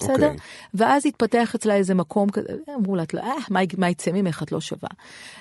בסדר? 0.00 0.12
Okay. 0.14 0.14
אוקיי. 0.14 0.36
ואז 0.74 1.06
התפתח 1.06 1.54
אצלה 1.54 1.74
איזה 1.74 1.94
מקום 1.94 2.30
כזה, 2.30 2.48
אמרו 2.74 2.96
לה, 2.96 3.04
אה, 3.14 3.32
מה, 3.50 3.60
מה 3.78 3.90
יצא 3.90 4.10
ממך, 4.12 4.42
את 4.42 4.52
לא 4.52 4.60
שווה. 4.60 4.88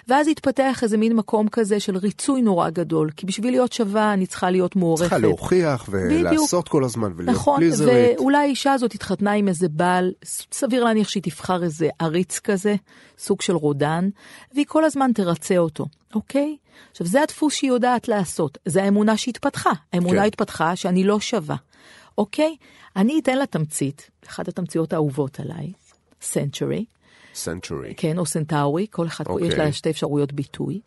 ואז 0.08 0.28
התפתח 0.28 0.80
איזה 0.84 0.98
מין 0.98 1.15
מקום 1.15 1.48
כזה 1.48 1.80
של 1.80 1.98
ריצוי 1.98 2.41
נורא 2.41 2.70
גדול, 2.70 3.10
כי 3.15 3.26
בשביל 3.26 3.54
להיות 3.54 3.74
שווה 3.74 4.13
אני 4.13 4.26
צריכה 4.26 4.50
להיות 4.50 4.76
מוערכת. 4.76 5.02
צריכה 5.02 5.17
להוכיח 5.17 5.89
ולעשות 5.91 6.54
בדיוק. 6.54 6.67
כל 6.67 6.84
הזמן 6.84 7.12
ולהיות 7.15 7.36
נכון, 7.36 7.60
פליזרית. 7.60 8.13
נכון, 8.13 8.26
ואולי 8.26 8.38
האישה 8.38 8.74
הזאת 8.74 8.93
התחתנה 8.93 9.32
עם 9.32 9.48
איזה 9.48 9.70
בעל, 9.70 10.12
סביר 10.52 10.84
להניח 10.84 11.08
שהיא 11.08 11.24
תבחר 11.24 11.63
איזה 11.63 11.89
עריץ 12.00 12.39
כזה, 12.39 12.76
סוג 13.17 13.41
של 13.41 13.56
רודן, 13.56 14.10
והיא 14.54 14.65
כל 14.70 14.86
הזמן 14.86 15.12
תרצה 15.15 15.58
אותו, 15.58 15.86
אוקיי? 16.15 16.58
עכשיו, 16.91 17.08
זה 17.08 17.22
הדפוס 17.22 17.54
שהיא 17.54 17.70
יודעת 17.70 18.08
לעשות, 18.08 18.58
זה 18.65 18.84
האמונה 18.84 19.17
שהתפתחה. 19.17 19.72
האמונה 19.93 20.22
כן. 20.22 20.28
התפתחה 20.28 20.76
שאני 20.76 21.04
לא 21.04 21.20
שווה. 21.20 21.56
אוקיי? 22.17 22.56
אני 22.95 23.19
אתן 23.19 23.38
לה 23.38 23.45
תמצית, 23.45 24.10
אחת 24.27 24.47
התמציות 24.47 24.93
האהובות 24.93 25.39
עליי, 25.39 25.73
Century. 26.21 26.84
Century. 27.36 27.93
כן, 27.97 28.17
או 28.17 28.25
סנטאורי, 28.25 28.88
כל 28.89 29.08
אחד, 29.08 29.27
אוקיי. 29.27 29.47
יש 29.47 29.53
לה 29.53 29.71
שתי 29.71 29.89
אפשרויות 29.89 30.34
ביטוי. 30.34 30.82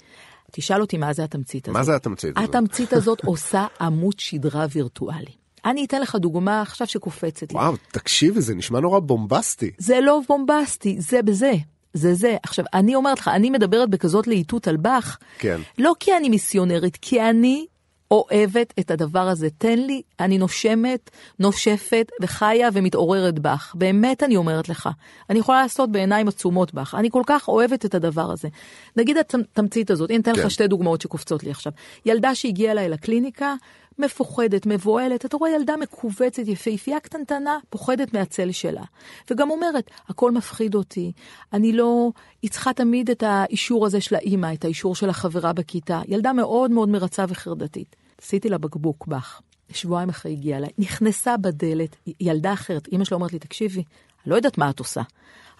תשאל 0.52 0.80
אותי 0.80 0.98
מה 0.98 1.12
זה 1.12 1.24
התמצית 1.24 1.68
הזאת. 1.68 1.76
מה 1.76 1.84
זה 1.84 1.96
התמצית 1.96 2.36
הזאת? 2.36 2.48
התמצית 2.48 2.92
הזאת 2.92 3.24
עושה 3.30 3.66
עמוד 3.80 4.20
שדרה 4.20 4.66
וירטואלי. 4.72 5.32
אני 5.64 5.84
אתן 5.84 6.00
לך 6.00 6.14
דוגמה 6.16 6.62
עכשיו 6.62 6.86
שקופצת 6.86 7.52
לי. 7.52 7.58
וואו, 7.58 7.74
תקשיבי, 7.92 8.40
זה 8.40 8.54
נשמע 8.54 8.80
נורא 8.80 9.00
בומבסטי. 9.00 9.70
זה 9.78 10.00
לא 10.00 10.20
בומבסטי, 10.28 11.00
זה 11.00 11.22
בזה. 11.22 11.52
זה 11.92 12.14
זה. 12.14 12.36
עכשיו, 12.42 12.64
אני 12.74 12.94
אומרת 12.94 13.18
לך, 13.18 13.28
אני 13.28 13.50
מדברת 13.50 13.90
בכזאת 13.90 14.26
להיטות 14.26 14.68
על 14.68 14.76
באך, 14.76 15.18
כן. 15.38 15.60
לא 15.78 15.92
כי 16.00 16.16
אני 16.16 16.28
מיסיונרית, 16.28 16.96
כי 16.96 17.22
אני 17.22 17.66
אוהבת 18.10 18.74
את 18.80 18.90
הדבר 18.90 19.28
הזה. 19.28 19.48
תן 19.58 19.78
לי, 19.78 20.02
אני 20.20 20.38
נושמת, 20.38 21.10
נושפת 21.38 22.10
וחיה 22.22 22.68
ומתעוררת 22.72 23.38
בך. 23.38 23.72
באמת 23.74 24.22
אני 24.22 24.36
אומרת 24.36 24.68
לך. 24.68 24.88
אני 25.30 25.38
יכולה 25.38 25.62
לעשות 25.62 25.92
בעיניים 25.92 26.28
עצומות 26.28 26.74
בך. 26.74 26.94
אני 26.98 27.08
כל 27.10 27.22
כך 27.26 27.48
אוהבת 27.48 27.84
את 27.84 27.94
הדבר 27.94 28.32
הזה. 28.32 28.48
נגיד 28.96 29.16
התמצית 29.18 29.90
הזאת, 29.90 30.10
הנה 30.10 30.20
אתן 30.20 30.34
כן. 30.34 30.40
לך 30.40 30.50
שתי 30.50 30.66
דוגמאות 30.66 31.00
שקופצות 31.00 31.44
לי 31.44 31.50
עכשיו. 31.50 31.72
ילדה 32.06 32.34
שהגיעה 32.34 32.72
אליי 32.72 32.88
לקליניקה, 32.88 33.54
מפוחדת, 34.00 34.66
מבוהלת, 34.66 35.24
אתה 35.24 35.36
רואה 35.36 35.50
ילדה 35.50 35.76
מכווצת, 35.76 36.42
יפהפייה 36.46 37.00
קטנטנה, 37.00 37.58
פוחדת 37.70 38.14
מהצל 38.14 38.52
שלה. 38.52 38.82
וגם 39.30 39.50
אומרת, 39.50 39.90
הכל 40.08 40.32
מפחיד 40.32 40.74
אותי, 40.74 41.12
אני 41.52 41.72
לא... 41.72 42.10
היא 42.42 42.50
צריכה 42.50 42.72
תמיד 42.72 43.10
את 43.10 43.22
האישור 43.22 43.86
הזה 43.86 44.00
של 44.00 44.14
האימא, 44.14 44.52
את 44.54 44.64
האישור 44.64 44.94
של 44.94 45.08
החברה 45.08 45.52
בכיתה. 45.52 46.00
ילדה 46.08 46.32
מאוד 46.32 46.70
מאוד 46.70 46.88
מרצה 46.88 47.24
וחרדתית. 47.28 47.96
עשיתי 48.22 48.48
לה 48.48 48.58
בקבוק 48.58 49.06
בח. 49.06 49.42
שבועיים 49.72 50.08
אחרי 50.08 50.32
הגיעה 50.32 50.58
אליי, 50.58 50.70
נכנסה 50.78 51.36
בדלת, 51.36 51.96
ילדה 52.20 52.52
אחרת, 52.52 52.86
אימא 52.86 53.04
שלה 53.04 53.16
אומרת 53.16 53.32
לי, 53.32 53.38
תקשיבי, 53.38 53.82
אני 54.24 54.30
לא 54.30 54.36
יודעת 54.36 54.58
מה 54.58 54.70
את 54.70 54.78
עושה. 54.78 55.02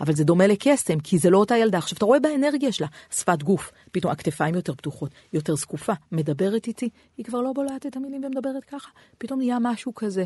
אבל 0.01 0.15
זה 0.15 0.25
דומה 0.25 0.47
לקסם, 0.47 1.01
כי 1.01 1.19
זה 1.19 1.31
לא 1.31 1.39
אותה 1.39 1.57
ילדה. 1.57 1.79
עכשיו, 1.79 1.97
אתה 1.97 2.05
רואה 2.05 2.21
באנרגיה 2.21 2.73
שלה, 2.73 2.87
שפת 3.11 3.43
גוף, 3.43 3.73
פתאום 3.93 4.13
הכתפיים 4.13 4.55
יותר 4.55 4.75
פתוחות, 4.75 5.11
יותר 5.33 5.57
זקופה, 5.57 5.93
מדברת 6.13 6.67
איתי, 6.67 6.89
היא 7.17 7.25
כבר 7.25 7.41
לא 7.41 7.53
בולעת 7.53 7.87
את 7.87 7.97
המילים 7.97 8.25
ומדברת 8.25 8.65
ככה, 8.65 8.91
פתאום 9.19 9.39
נהיה 9.39 9.59
משהו 9.61 9.95
כזה. 9.95 10.25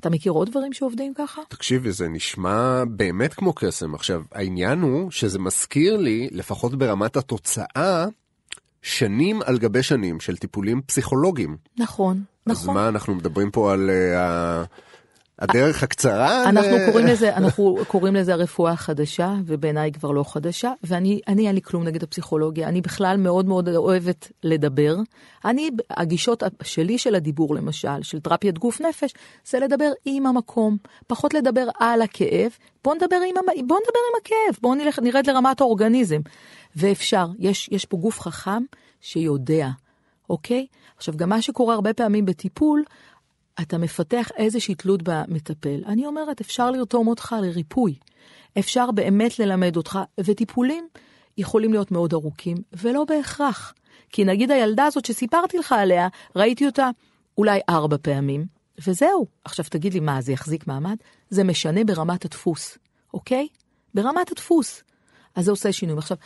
אתה 0.00 0.10
מכיר 0.10 0.32
עוד 0.32 0.50
דברים 0.50 0.72
שעובדים 0.72 1.14
ככה? 1.14 1.42
תקשיבי, 1.48 1.92
זה 1.92 2.08
נשמע 2.08 2.84
באמת 2.84 3.34
כמו 3.34 3.52
קסם. 3.52 3.94
עכשיו, 3.94 4.22
העניין 4.32 4.80
הוא 4.80 5.10
שזה 5.10 5.38
מזכיר 5.38 5.96
לי, 5.96 6.28
לפחות 6.32 6.74
ברמת 6.74 7.16
התוצאה, 7.16 8.06
שנים 8.82 9.42
על 9.42 9.58
גבי 9.58 9.82
שנים 9.82 10.20
של 10.20 10.36
טיפולים 10.36 10.82
פסיכולוגיים. 10.82 11.56
נכון, 11.78 12.22
אז 12.46 12.62
נכון. 12.62 12.74
מה, 12.74 12.88
אנחנו 12.88 13.14
מדברים 13.14 13.50
פה 13.50 13.72
על 13.72 13.90
uh, 13.90 14.66
הדרך 15.40 15.82
הקצרה? 15.82 16.48
אנחנו 16.48 16.76
קוראים 16.86 17.06
לזה, 17.06 17.36
אנחנו 17.36 17.76
קוראים 17.86 18.14
לזה 18.14 18.34
הרפואה 18.34 18.72
החדשה, 18.72 19.34
ובעיניי 19.46 19.92
כבר 19.92 20.10
לא 20.10 20.24
חדשה, 20.24 20.72
ואני, 20.84 21.20
אני 21.28 21.46
אין 21.46 21.54
לי 21.54 21.62
כלום 21.62 21.84
נגד 21.84 22.02
הפסיכולוגיה, 22.02 22.68
אני 22.68 22.80
בכלל 22.80 23.16
מאוד 23.16 23.46
מאוד 23.46 23.68
אוהבת 23.68 24.32
לדבר. 24.42 24.96
אני, 25.44 25.70
הגישות 25.90 26.42
שלי 26.62 26.98
של 26.98 27.14
הדיבור 27.14 27.54
למשל, 27.54 28.02
של 28.02 28.20
תרפיית 28.20 28.58
גוף 28.58 28.80
נפש, 28.80 29.14
זה 29.44 29.58
לדבר 29.58 29.90
עם 30.04 30.26
המקום, 30.26 30.76
פחות 31.06 31.34
לדבר 31.34 31.68
על 31.78 32.02
הכאב, 32.02 32.50
בוא 32.84 32.94
נדבר 32.94 33.16
עם, 33.28 33.34
בוא 33.44 33.76
נדבר 33.76 34.00
עם 34.10 34.20
הכאב, 34.22 34.58
בוא 34.62 34.74
נלך, 34.74 34.98
נרד 34.98 35.26
לרמת 35.26 35.60
האורגניזם. 35.60 36.20
ואפשר, 36.76 37.26
יש, 37.38 37.68
יש 37.72 37.84
פה 37.84 37.96
גוף 37.96 38.20
חכם 38.20 38.62
שיודע, 39.00 39.68
אוקיי? 40.30 40.66
עכשיו, 40.96 41.14
גם 41.16 41.28
מה 41.28 41.42
שקורה 41.42 41.74
הרבה 41.74 41.94
פעמים 41.94 42.24
בטיפול, 42.24 42.84
אתה 43.62 43.78
מפתח 43.78 44.30
איזושהי 44.36 44.74
תלות 44.74 45.02
במטפל. 45.02 45.82
אני 45.86 46.06
אומרת, 46.06 46.40
אפשר 46.40 46.70
לרתום 46.70 47.08
אותך 47.08 47.36
לריפוי. 47.42 47.94
אפשר 48.58 48.90
באמת 48.90 49.38
ללמד 49.38 49.76
אותך, 49.76 49.98
וטיפולים 50.20 50.88
יכולים 51.38 51.72
להיות 51.72 51.90
מאוד 51.90 52.12
ארוכים, 52.12 52.56
ולא 52.72 53.04
בהכרח. 53.04 53.74
כי 54.10 54.24
נגיד 54.24 54.50
הילדה 54.50 54.84
הזאת 54.84 55.04
שסיפרתי 55.04 55.58
לך 55.58 55.72
עליה, 55.72 56.08
ראיתי 56.36 56.66
אותה 56.66 56.90
אולי 57.38 57.60
ארבע 57.68 57.96
פעמים, 58.02 58.46
וזהו. 58.86 59.26
עכשיו 59.44 59.64
תגיד 59.70 59.94
לי, 59.94 60.00
מה, 60.00 60.20
זה 60.20 60.32
יחזיק 60.32 60.66
מעמד? 60.66 60.96
זה 61.30 61.44
משנה 61.44 61.84
ברמת 61.84 62.24
הדפוס, 62.24 62.78
אוקיי? 63.14 63.48
ברמת 63.94 64.32
הדפוס. 64.32 64.82
אז 65.34 65.44
זה 65.44 65.50
עושה 65.50 65.72
שינוי. 65.72 65.98
עכשיו, 65.98 66.16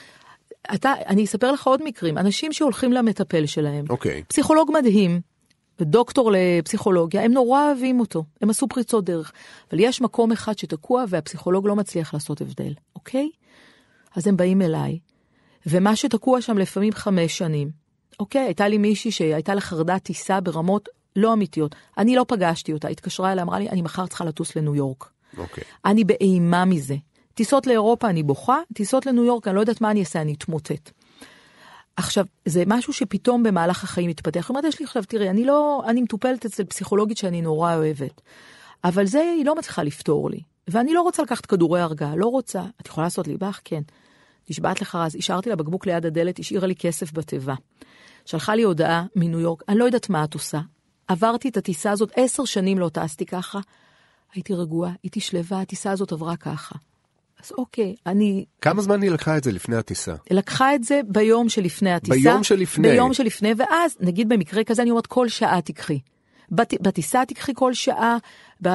אתה, 0.75 0.92
אני 1.07 1.25
אספר 1.25 1.53
לך 1.53 1.66
עוד 1.66 1.83
מקרים, 1.85 2.18
אנשים 2.18 2.53
שהולכים 2.53 2.92
למטפל 2.92 3.47
שלהם, 3.47 3.85
אוקיי. 3.90 4.23
פסיכולוג 4.29 4.70
מדהים, 4.79 5.20
ודוקטור 5.81 6.33
לפסיכולוגיה, 6.35 7.23
הם 7.23 7.33
נורא 7.33 7.67
אוהבים 7.67 8.01
אותו, 8.01 8.25
הם 8.41 8.51
עשו 8.51 8.69
פריצות 8.69 9.05
דרך. 9.05 9.33
אבל 9.71 9.81
יש 9.81 10.01
מקום 10.01 10.33
אחד 10.33 10.59
שתקוע 10.59 11.05
והפסיכולוג 11.09 11.67
לא 11.67 11.77
מצליח 11.77 12.15
לעשות 12.15 12.41
הבדל, 12.41 12.73
אוקיי? 12.97 13.31
אז 14.17 14.27
הם 14.27 14.37
באים 14.37 14.63
אליי, 14.63 14.99
ומה 15.67 15.97
שתקוע 15.97 16.41
שם 16.41 16.59
לפעמים 16.59 16.93
חמש 16.93 17.39
שנים, 17.39 17.71
אוקיי? 18.21 18.43
הייתה 18.43 18.69
לי 18.69 18.79
מישהי 18.79 19.11
שהייתה 19.11 19.55
לה 19.55 19.61
חרדת 19.61 20.03
טיסה 20.03 20.41
ברמות 20.41 20.89
לא 21.17 21.33
אמיתיות. 21.33 21.75
אני 21.99 22.17
לא 22.17 22.25
פגשתי 22.29 22.73
אותה, 22.73 22.89
התקשרה 22.89 23.33
אליי, 23.33 23.43
אמרה 23.43 23.59
לי, 23.59 23.69
אני 23.69 23.83
מחר 23.83 24.07
צריכה 24.07 24.25
לטוס 24.25 24.57
לניו 24.57 24.75
יורק. 24.75 25.11
אוקיי. 25.39 25.65
אני 25.85 26.05
באימה 26.05 26.65
מזה. 26.65 26.97
טיסות 27.35 27.67
לאירופה 27.67 28.11
אני 28.11 28.23
בוכה, 28.23 28.59
טיסות 28.75 29.07
לניו 29.07 29.25
יורק 29.25 29.49
אני 29.49 29.57
לא 29.57 29.61
יודעת 29.61 29.81
מה 29.81 29.91
אני 29.91 30.01
אעשה, 30.01 30.21
אני 30.21 30.35
אתמוטט. 30.35 30.91
עכשיו, 31.97 32.25
זה 32.45 32.63
משהו 32.67 32.93
שפתאום 32.93 33.43
במהלך 33.43 33.85
החיים 33.85 34.11
מתפתח. 34.11 34.41
זאת 34.41 34.51
אומרת, 34.51 34.65
יש 34.65 34.79
לי 34.79 34.85
עכשיו, 34.85 35.05
תראי, 35.05 35.31
אני 35.31 35.45
לא, 35.45 35.83
אני 35.87 36.03
מטופלת 36.03 36.45
אצל 36.45 36.65
פסיכולוגית 36.65 37.19
שאני 37.19 37.43
נורא 37.43 37.75
אוהבת, 37.75 38.21
אבל 38.85 39.07
זה 39.07 39.21
היא 39.21 39.45
לא 39.45 39.55
מצליחה 39.55 39.83
לפתור 39.83 40.31
לי. 40.31 40.41
ואני 40.69 40.95
לא 40.95 41.03
רוצה 41.03 41.23
לקחת 41.23 41.47
כדורי 41.47 41.81
הרגעה, 41.81 42.17
לא 42.17 42.27
רוצה. 42.27 42.63
את 42.81 42.87
יכולה 42.87 43.07
לעשות 43.07 43.29
לי 43.29 43.37
באך? 43.37 43.61
כן. 43.65 43.83
נשבעת 44.51 44.83
לך 44.83 44.95
רז, 44.95 45.17
השארתי 45.17 45.51
לה 45.51 45.57
בקבוק 45.57 45.87
ליד 45.87 46.07
הדלת, 46.07 46.39
השאירה 46.39 46.67
לי 46.67 46.75
כסף 46.75 47.13
בתיבה. 47.13 47.55
שלחה 48.25 48.55
לי 48.55 48.63
הודעה 48.63 49.05
מניו 49.17 49.41
יורק, 49.41 49.63
אני 49.69 49.79
לא 49.79 49.85
יודעת 49.85 50.11
מה 50.11 50.25
את 50.25 50.35
עושה. 50.35 50.61
עברתי 51.09 51.49
את 51.49 51.57
הטיסה 51.57 51.91
הזאת, 51.91 52.13
עשר 52.17 52.45
שנים 52.45 52.79
לא 52.79 52.89
טסתי 52.89 53.27
ככה. 53.27 53.61
הייתי 54.35 54.55
רגועה, 54.55 54.93
הייתי 55.03 55.21
שלווה, 55.21 55.61
הטיסה 55.61 55.91
הזאת 55.91 56.13
עברה 56.13 56.37
ככה. 56.37 56.75
אז 57.45 57.53
אוקיי, 57.59 57.95
אני 58.07 58.45
כמה 58.61 58.83
זמן 58.83 59.03
היא 59.03 59.11
לקחה 59.11 59.37
את 59.37 59.45
זה 59.45 59.53
לפני 59.53 59.77
הטיסה? 59.77 60.15
לקחה 60.31 60.75
את 60.75 60.85
זה 60.85 61.01
ביום 61.09 61.49
שלפני 61.49 61.93
הטיסה. 61.93 62.15
ביום 62.15 62.45
שלפני. 62.45 62.89
ביום 62.89 63.15
שלפני, 63.15 63.53
ואז, 63.57 63.97
נגיד 64.01 64.29
במקרה 64.29 64.65
כזה, 64.65 64.83
אני 64.83 64.91
אומרת, 64.91 65.07
כל 65.07 65.29
שעה 65.29 65.61
תיקחי. 65.61 65.99
בת, 66.51 66.75
בטיסה 66.81 67.25
תיקחי 67.25 67.53
כל 67.55 67.75
שעה, 67.75 68.17
ב, 68.63 68.69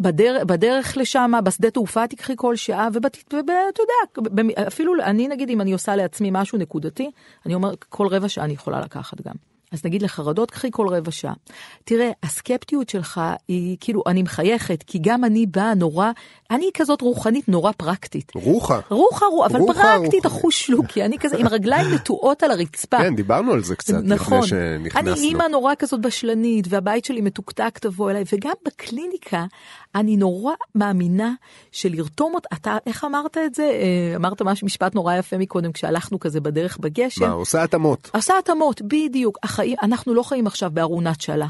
בדרך, 0.00 0.44
בדרך 0.44 0.96
לשם, 0.96 1.32
בשדה 1.44 1.70
תעופה 1.70 2.06
תיקחי 2.06 2.32
כל 2.36 2.56
שעה, 2.56 2.88
ואתה 2.94 3.82
יודע, 3.82 4.38
אפילו 4.68 4.94
אני, 5.02 5.28
נגיד, 5.28 5.50
אם 5.50 5.60
אני 5.60 5.72
עושה 5.72 5.96
לעצמי 5.96 6.28
משהו 6.32 6.58
נקודתי, 6.58 7.10
אני 7.46 7.54
אומרת, 7.54 7.84
כל 7.84 8.06
רבע 8.06 8.28
שעה 8.28 8.44
אני 8.44 8.52
יכולה 8.52 8.80
לקחת 8.80 9.20
גם. 9.20 9.34
אז 9.72 9.84
נגיד 9.84 10.02
לחרדות, 10.02 10.50
קחי 10.50 10.68
כל 10.72 10.88
רבע 10.88 11.10
שעה. 11.10 11.32
תראה, 11.84 12.10
הסקפטיות 12.22 12.88
שלך 12.88 13.20
היא 13.48 13.76
כאילו, 13.80 14.02
אני 14.06 14.22
מחייכת, 14.22 14.82
כי 14.82 14.98
גם 15.02 15.24
אני 15.24 15.46
באה 15.46 15.74
נורא, 15.74 16.10
אני 16.50 16.70
כזאת 16.74 17.00
רוחנית 17.00 17.48
נורא 17.48 17.72
פרקטית. 17.72 18.32
רוחה. 18.34 18.80
רוחה, 18.90 19.26
רוחה, 19.26 19.46
אבל 19.46 19.60
רוחה, 19.60 19.96
פרקטית. 19.98 20.26
החוש 20.26 20.70
לוקי, 20.70 21.04
אני 21.04 21.18
כזה 21.18 21.36
עם 21.36 21.46
הרגליים 21.46 21.94
נטועות 21.94 22.42
על 22.42 22.50
הרצפה. 22.50 22.98
כן, 22.98 23.16
דיברנו 23.16 23.52
על 23.52 23.62
זה 23.62 23.76
קצת 23.76 23.94
נכון, 24.04 24.38
לפני 24.38 24.48
שנכנסנו. 24.48 25.12
אני 25.12 25.20
אימא 25.20 25.44
נורא 25.50 25.74
כזאת 25.78 26.00
בשלנית, 26.00 26.66
והבית 26.68 27.04
שלי 27.04 27.20
מתוקתק 27.20 27.78
תבוא 27.78 28.10
אליי, 28.10 28.24
וגם 28.32 28.52
בקליניקה, 28.66 29.44
אני 29.96 30.16
נורא 30.16 30.52
מאמינה 30.74 31.32
שלרתום 31.72 32.34
אותה, 32.34 32.48
אתה, 32.56 32.76
איך 32.86 33.04
אמרת 33.04 33.38
את 33.38 33.54
זה? 33.54 33.62
אה, 33.62 34.16
אמרת 34.16 34.42
משהו, 34.42 34.66
משפט 34.66 34.94
נורא 34.94 35.14
יפה 35.14 35.38
מקודם, 35.38 35.72
כשהלכנו 35.72 36.20
כזה 36.20 36.40
בדרך 36.40 36.78
בגשם. 36.78 37.26
מה, 37.26 37.32
עושה 37.32 37.62
התאמות. 37.62 38.10
עשה 38.12 38.38
התאמות, 38.38 38.82
בדיוק. 38.82 39.38
החיים, 39.42 39.76
אנחנו 39.82 40.14
לא 40.14 40.22
חיים 40.22 40.46
עכשיו 40.46 40.70
בארונת 40.70 41.20
שלה. 41.20 41.46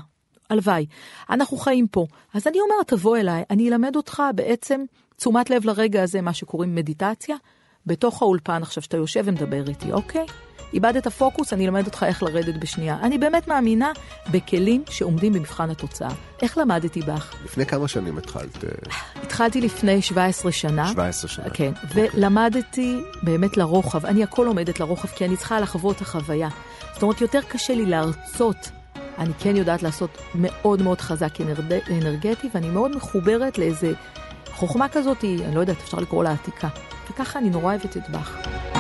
הלוואי. 0.50 0.86
אנחנו 1.30 1.56
חיים 1.56 1.86
פה. 1.86 2.06
אז 2.34 2.46
אני 2.46 2.58
אומרת, 2.60 2.88
תבוא 2.88 3.16
אליי, 3.16 3.42
אני 3.50 3.68
אלמד 3.68 3.96
אותך 3.96 4.22
בעצם 4.34 4.84
תשומת 5.16 5.50
לב 5.50 5.64
לרגע 5.64 6.02
הזה, 6.02 6.20
מה 6.20 6.32
שקוראים 6.32 6.74
מדיטציה, 6.74 7.36
בתוך 7.86 8.22
האולפן 8.22 8.62
עכשיו, 8.62 8.82
שאתה 8.82 8.96
יושב 8.96 9.22
ומדבר 9.26 9.68
איתי, 9.68 9.92
אוקיי? 9.92 10.26
איבדת 10.74 11.08
פוקוס, 11.08 11.52
אני 11.52 11.66
אלמד 11.66 11.86
אותך 11.86 12.02
איך 12.02 12.22
לרדת 12.22 12.56
בשנייה. 12.56 12.98
אני 13.02 13.18
באמת 13.18 13.48
מאמינה 13.48 13.92
בכלים 14.30 14.82
שעומדים 14.90 15.32
במבחן 15.32 15.70
התוצאה. 15.70 16.08
איך 16.42 16.58
למדתי 16.58 17.00
בך? 17.00 17.34
לפני 17.44 17.66
כמה 17.66 17.88
שנים 17.88 18.18
התחלת? 18.18 18.64
אה, 18.64 18.70
התחלתי 19.22 19.60
לפני 19.60 20.02
17 20.02 20.52
שנה. 20.52 20.88
17 20.88 21.28
שנה. 21.28 21.50
כן, 21.50 21.72
אוקיי. 21.82 22.08
ולמדתי 22.14 23.00
באמת 23.22 23.56
לרוחב, 23.56 24.06
אני 24.06 24.22
הכל 24.22 24.42
לומדת 24.46 24.80
לרוחב, 24.80 25.08
כי 25.08 25.24
אני 25.24 25.36
צריכה 25.36 25.60
לחוות 25.60 25.96
את 25.96 26.00
החוויה. 26.00 26.48
זאת 26.94 27.02
אומרת, 27.02 27.20
יותר 27.20 27.40
קשה 27.48 27.74
לי 27.74 27.86
להרצות. 27.86 28.70
אני 29.18 29.32
כן 29.38 29.56
יודעת 29.56 29.82
לעשות 29.82 30.18
מאוד 30.34 30.82
מאוד 30.82 31.00
חזק 31.00 31.40
אנרד... 31.40 31.72
אנרגטי, 31.72 32.48
ואני 32.54 32.70
מאוד 32.70 32.96
מחוברת 32.96 33.58
לאיזה 33.58 33.92
חוכמה 34.52 34.88
כזאת, 34.88 35.24
אני 35.24 35.54
לא 35.54 35.60
יודעת, 35.60 35.76
אפשר 35.76 35.98
לקרוא 35.98 36.24
לה 36.24 36.32
עתיקה. 36.32 36.68
וככה 37.10 37.38
אני 37.38 37.50
נורא 37.50 37.64
אוהבת 37.64 37.96
את 37.96 38.10
בך. 38.10 38.75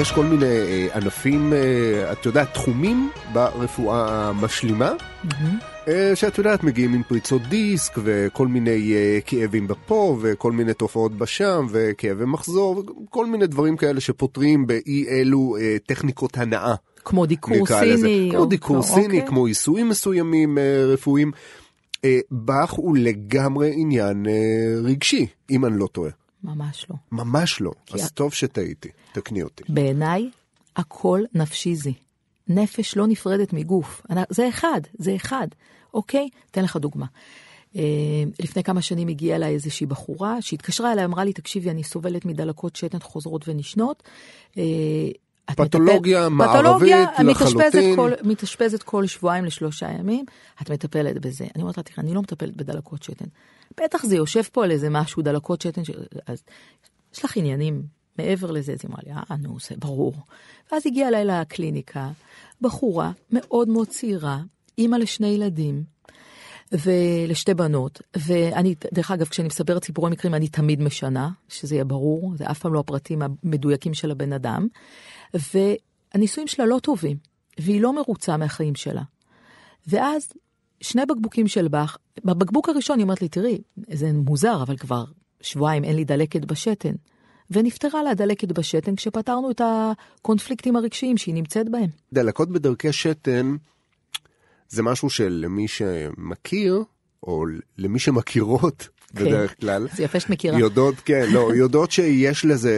יש 0.00 0.12
כל 0.12 0.24
מיני 0.24 0.46
אה, 0.46 0.88
ענפים, 0.94 1.52
אה, 1.52 2.12
את 2.12 2.26
יודעת, 2.26 2.54
תחומים 2.54 3.10
ברפואה 3.32 4.28
המשלימה, 4.28 4.92
אה, 5.88 6.12
שאת 6.14 6.38
יודעת, 6.38 6.64
מגיעים 6.64 6.94
עם 6.94 7.02
פריצות 7.02 7.42
דיסק 7.42 7.92
וכל 8.04 8.46
מיני 8.46 8.94
כאבים 9.26 9.66
בפה 9.66 10.18
וכל 10.20 10.52
מיני 10.52 10.74
תופעות 10.74 11.14
בשם 11.14 11.66
וכאבי 11.70 12.24
מחזור 12.24 12.84
וכל 13.06 13.26
מיני 13.26 13.46
דברים 13.46 13.76
כאלה 13.76 14.00
שפותרים 14.00 14.66
באי 14.66 15.06
אלו 15.08 15.56
טכניקות 15.86 16.38
הנאה. 16.38 16.74
כמו 17.04 17.26
דיקור. 17.26 17.66
סיני. 17.66 18.28
כמו 18.30 18.40
או- 18.40 18.46
דיקור 18.46 18.82
סיני, 18.82 19.04
אוקיי. 19.04 19.26
כמו 19.26 19.46
עיסויים 19.46 19.88
מסוימים 19.88 20.58
רפואיים. 20.92 21.32
באך 22.30 22.70
הוא 22.70 22.96
לגמרי 22.96 23.72
עניין 23.76 24.26
רגשי, 24.84 25.26
אם 25.50 25.64
אני 25.64 25.78
לא 25.78 25.88
טועה. 25.92 26.10
ממש 26.44 26.86
לא. 26.90 26.96
ממש 27.12 27.60
לא. 27.60 27.70
אז 27.92 28.04
את- 28.06 28.12
טוב 28.12 28.32
שטעיתי, 28.34 28.88
תקני 29.12 29.42
אותי. 29.42 29.62
בעיניי, 29.68 30.30
הכל 30.76 31.20
נפשיזי. 31.34 31.92
נפש 32.48 32.96
לא 32.96 33.06
נפרדת 33.06 33.52
מגוף. 33.52 34.02
זה 34.30 34.48
אחד, 34.48 34.80
זה 34.98 35.16
אחד. 35.16 35.48
אוקיי? 35.94 36.28
אתן 36.50 36.62
לך 36.64 36.76
דוגמה. 36.76 37.06
אה, 37.76 37.82
לפני 38.40 38.62
כמה 38.62 38.82
שנים 38.82 39.08
הגיעה 39.08 39.36
אליי 39.36 39.54
איזושהי 39.54 39.86
בחורה 39.86 40.42
שהתקשרה 40.42 40.92
אליי, 40.92 41.04
אמרה 41.04 41.24
לי, 41.24 41.32
תקשיבי, 41.32 41.70
אני 41.70 41.84
סובלת 41.84 42.24
מדלקות 42.24 42.76
שתן 42.76 42.98
חוזרות 43.00 43.48
ונשנות. 43.48 44.02
פתולוגיה 45.56 46.28
מטפל- 46.28 46.30
מערבית 46.34 46.94
פתולוגיה, 47.14 47.22
לחלוטין. 47.22 47.96
כל, 47.96 48.10
מתאשפזת 48.22 48.82
כל 48.82 49.06
שבועיים 49.06 49.44
לשלושה 49.44 49.90
ימים, 49.90 50.24
את 50.62 50.70
מטפלת 50.70 51.18
בזה. 51.18 51.44
אני 51.54 51.62
אומרת 51.62 51.76
לה, 51.76 51.82
תראה, 51.82 51.96
אני 51.98 52.14
לא 52.14 52.22
מטפלת 52.22 52.56
בדלקות 52.56 53.02
שתן. 53.02 53.24
בטח 53.80 54.06
זה 54.06 54.16
יושב 54.16 54.42
פה 54.52 54.64
על 54.64 54.70
איזה 54.70 54.90
משהו, 54.90 55.22
דלקות 55.22 55.60
שתן, 55.62 55.84
ש... 55.84 55.90
אז 56.26 56.42
יש 57.14 57.24
לך 57.24 57.36
עניינים 57.36 57.82
מעבר 58.18 58.50
לזה, 58.50 58.72
אז 58.72 58.78
היא 58.82 58.90
אמרה 58.90 59.00
לי, 59.06 59.12
אה, 59.12 59.36
נו, 59.36 59.56
זה 59.68 59.74
ברור. 59.78 60.14
ואז 60.72 60.82
הגיעה 60.86 61.08
אליי 61.08 61.24
לקליניקה, 61.24 62.10
בחורה 62.60 63.10
מאוד 63.30 63.68
מאוד 63.68 63.88
צעירה, 63.88 64.38
אימא 64.78 64.96
לשני 64.96 65.26
ילדים, 65.26 65.84
ולשתי 66.72 67.54
בנות, 67.54 68.02
ואני, 68.16 68.74
דרך 68.92 69.10
אגב, 69.10 69.26
כשאני 69.26 69.48
מספרת 69.48 69.84
סיפורי 69.84 70.10
מקרים, 70.10 70.34
אני 70.34 70.48
תמיד 70.48 70.82
משנה, 70.82 71.30
שזה 71.48 71.74
יהיה 71.74 71.84
ברור, 71.84 72.32
זה 72.36 72.50
אף 72.50 72.58
פעם 72.58 72.74
לא 72.74 72.80
הפרטים 72.80 73.22
המדויקים 73.22 73.94
של 73.94 74.10
הבן 74.10 74.32
אדם, 74.32 74.66
והנישואים 75.34 76.48
שלה 76.48 76.66
לא 76.66 76.78
טובים, 76.82 77.16
והיא 77.60 77.80
לא 77.80 77.92
מרוצה 77.92 78.36
מהחיים 78.36 78.74
שלה. 78.74 79.02
ואז 79.86 80.28
שני 80.80 81.06
בקבוקים 81.06 81.48
של 81.48 81.68
באך, 81.68 81.98
בבקבוק 82.24 82.68
הראשון 82.68 82.98
היא 82.98 83.02
אומרת 83.02 83.22
לי, 83.22 83.28
תראי, 83.28 83.58
זה 83.92 84.12
מוזר, 84.12 84.62
אבל 84.62 84.76
כבר 84.76 85.04
שבועיים 85.40 85.84
אין 85.84 85.96
לי 85.96 86.04
דלקת 86.04 86.44
בשתן. 86.44 86.92
ונפתרה 87.50 88.02
לה 88.02 88.14
דלקת 88.14 88.52
בשתן 88.52 88.96
כשפתרנו 88.96 89.50
את 89.50 89.60
הקונפליקטים 89.64 90.76
הרגשיים 90.76 91.16
שהיא 91.16 91.34
נמצאת 91.34 91.68
בהם. 91.68 91.90
דלקות 92.12 92.48
בדרכי 92.48 92.92
שתן 92.92 93.56
זה 94.70 94.82
משהו 94.82 95.10
שלמי 95.10 95.68
שמכיר, 95.68 96.82
או 97.22 97.44
למי 97.78 97.98
שמכירות 97.98 98.88
כן. 99.16 99.24
בדרך 99.24 99.60
כלל, 99.60 99.88
זה 99.94 100.02
יפה 100.02 100.20
שאת 100.20 100.30
מכירה. 100.30 100.58
יודעות, 100.58 100.94
כן, 101.04 101.26
לא, 101.32 101.50
יודעות 101.62 101.90
שיש 101.90 102.44
לזה 102.44 102.72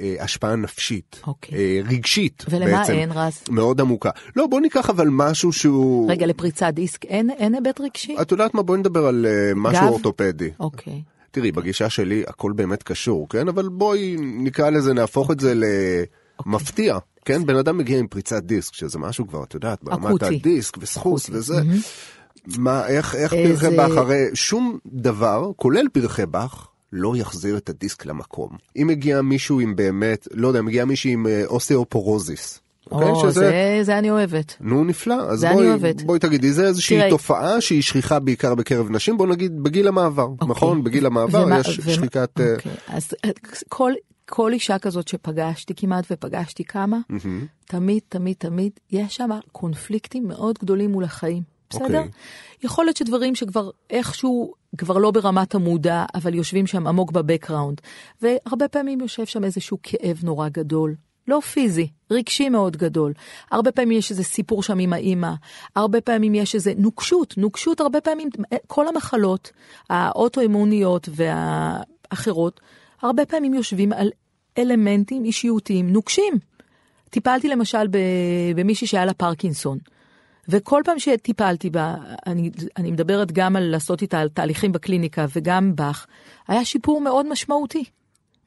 אה, 0.00 0.24
השפעה 0.24 0.56
נפשית, 0.56 1.20
אוקיי. 1.26 1.58
אה, 1.58 1.80
רגשית 1.88 2.44
ולמה 2.50 2.78
בעצם, 2.78 2.92
אין, 2.92 3.12
רז? 3.12 3.42
מאוד 3.50 3.80
עמוקה. 3.80 4.10
לא, 4.36 4.46
בוא 4.46 4.60
ניקח 4.60 4.90
אבל 4.90 5.08
משהו 5.10 5.52
שהוא... 5.52 6.10
רגע, 6.10 6.26
לפריצת 6.26 6.70
דיסק 6.74 7.04
אין, 7.04 7.30
אין 7.30 7.54
היבט 7.54 7.80
רגשי? 7.80 8.16
את 8.22 8.32
יודעת 8.32 8.54
מה? 8.54 8.62
בואי 8.62 8.78
נדבר 8.78 9.06
על 9.06 9.26
אה, 9.26 9.52
משהו 9.56 9.82
גב? 9.82 9.88
אורתופדי. 9.88 10.50
אוקיי. 10.60 11.02
תראי, 11.30 11.52
בגישה 11.52 11.90
שלי 11.90 12.22
הכל 12.26 12.52
באמת 12.52 12.82
קשור, 12.82 13.28
כן? 13.28 13.48
אבל 13.48 13.68
בואי 13.68 14.16
נקרא 14.18 14.70
לזה, 14.70 14.94
נהפוך 14.94 15.30
את 15.30 15.40
זה 15.40 15.54
למפתיע. 16.46 16.98
כן, 17.28 17.46
בן 17.46 17.56
אדם 17.56 17.78
מגיע 17.78 17.98
עם 17.98 18.06
פריצת 18.06 18.42
דיסק, 18.42 18.74
שזה 18.74 18.98
משהו 18.98 19.26
כבר, 19.28 19.44
את 19.44 19.54
יודעת, 19.54 19.78
ברמת. 19.82 20.22
הדיסק 20.22 20.76
וסחוס. 20.80 21.30
וזה. 21.32 21.60
מה, 22.58 22.86
איך, 22.86 23.14
איך 23.14 23.34
איזה- 23.34 23.60
פרחי 23.62 23.76
באך, 23.76 23.96
הרי 23.96 24.24
שום 24.34 24.78
דבר, 24.86 25.50
כולל 25.56 25.86
פרחי 25.92 26.26
באך, 26.26 26.68
לא 26.92 27.16
יחזיר 27.16 27.56
את 27.56 27.68
הדיסק 27.68 28.06
למקום. 28.06 28.48
אם 28.82 28.86
מגיע 28.86 29.22
מישהו 29.22 29.60
עם 29.60 29.76
באמת, 29.76 30.28
לא 30.34 30.48
יודע, 30.48 30.62
מגיע 30.62 30.84
מישהי 30.84 31.12
עם 31.12 31.26
אה, 31.26 31.42
אוסטאופורוזיס. 31.46 32.60
אוקיי? 32.90 33.08
או, 33.08 33.30
זה, 33.30 33.78
זה 33.82 33.98
אני 33.98 34.10
אוהבת. 34.10 34.54
נו 34.60 34.84
נפלא, 34.84 35.14
אז 35.30 35.44
בואי. 35.44 35.66
בואי 36.06 36.18
תגידי, 36.18 36.52
זה 36.52 36.66
איזושהי 36.66 36.96
תראה- 36.98 37.10
תופעה 37.10 37.60
שהיא 37.60 37.82
שכיחה 37.82 38.18
בעיקר 38.18 38.54
בקרב 38.54 38.90
נשים, 38.90 39.16
בוא 39.18 39.26
נגיד 39.26 39.62
בגיל 39.62 39.88
המעבר, 39.88 40.28
נכון? 40.48 40.84
בגיל 40.84 41.06
המעבר 41.06 41.42
ומה- 41.46 41.58
יש 41.60 41.78
ומה- 41.84 41.94
שחיקת... 41.94 42.40
אה, 42.40 42.54
אוקיי, 42.54 42.72
אז 42.88 43.08
אה, 43.24 43.30
כל, 43.68 43.92
כל 44.28 44.52
אישה 44.52 44.78
כזאת 44.78 45.08
שפגשתי 45.08 45.74
כמעט 45.74 46.04
ופגשתי 46.10 46.64
כמה, 46.64 46.98
תמיד, 47.64 48.00
תמיד, 48.08 48.36
תמיד, 48.38 48.72
יש 48.90 49.16
שם 49.16 49.30
קונפליקטים 49.52 50.28
מאוד 50.28 50.58
גדולים 50.58 50.92
מול 50.92 51.04
החיים. 51.04 51.42
בסדר? 51.70 51.84
אוקיי. 51.84 52.08
יכול 52.62 52.84
להיות 52.84 52.96
שדברים 52.96 53.34
שכבר 53.34 53.70
איכשהו, 53.90 54.52
כבר 54.78 54.98
לא 54.98 55.10
ברמת 55.10 55.54
המודע, 55.54 56.04
אבל 56.14 56.34
יושבים 56.34 56.66
שם 56.66 56.86
עמוק 56.86 57.12
בבקראונד. 57.12 57.80
והרבה 58.22 58.68
פעמים 58.68 59.00
יושב 59.00 59.26
שם 59.26 59.44
איזשהו 59.44 59.78
כאב 59.82 60.20
נורא 60.22 60.48
גדול. 60.48 60.94
לא 61.28 61.40
פיזי, 61.40 61.88
רגשי 62.10 62.48
מאוד 62.48 62.76
גדול. 62.76 63.12
הרבה 63.50 63.72
פעמים 63.72 63.98
יש 63.98 64.10
איזה 64.10 64.24
סיפור 64.24 64.62
שם 64.62 64.78
עם 64.78 64.92
האימא, 64.92 65.32
הרבה 65.76 66.00
פעמים 66.00 66.34
יש 66.34 66.54
איזה 66.54 66.72
נוקשות, 66.76 67.34
נוקשות 67.38 67.80
הרבה 67.80 68.00
פעמים, 68.00 68.28
כל 68.66 68.88
המחלות 68.88 69.50
האוטואימוניות 69.90 71.08
והאחרות, 71.12 72.60
הרבה 73.02 73.26
פעמים 73.26 73.54
יושבים 73.54 73.92
על 73.92 74.10
אלמנטים 74.58 75.24
אישיותיים 75.24 75.92
נוקשים. 75.92 76.32
טיפלתי 77.10 77.48
למשל 77.48 77.88
במישהי 78.56 78.86
שהיה 78.86 79.04
לה 79.04 79.14
פרקינסון. 79.14 79.78
וכל 80.48 80.82
פעם 80.84 80.98
שטיפלתי 80.98 81.70
בה, 81.70 81.94
אני, 82.26 82.50
אני 82.76 82.90
מדברת 82.90 83.32
גם 83.32 83.56
על 83.56 83.62
לעשות 83.62 84.02
איתה 84.02 84.20
על 84.20 84.28
תהליכים 84.28 84.72
בקליניקה 84.72 85.26
וגם 85.36 85.72
בך, 85.76 86.06
היה 86.48 86.64
שיפור 86.64 87.00
מאוד 87.00 87.28
משמעותי. 87.28 87.84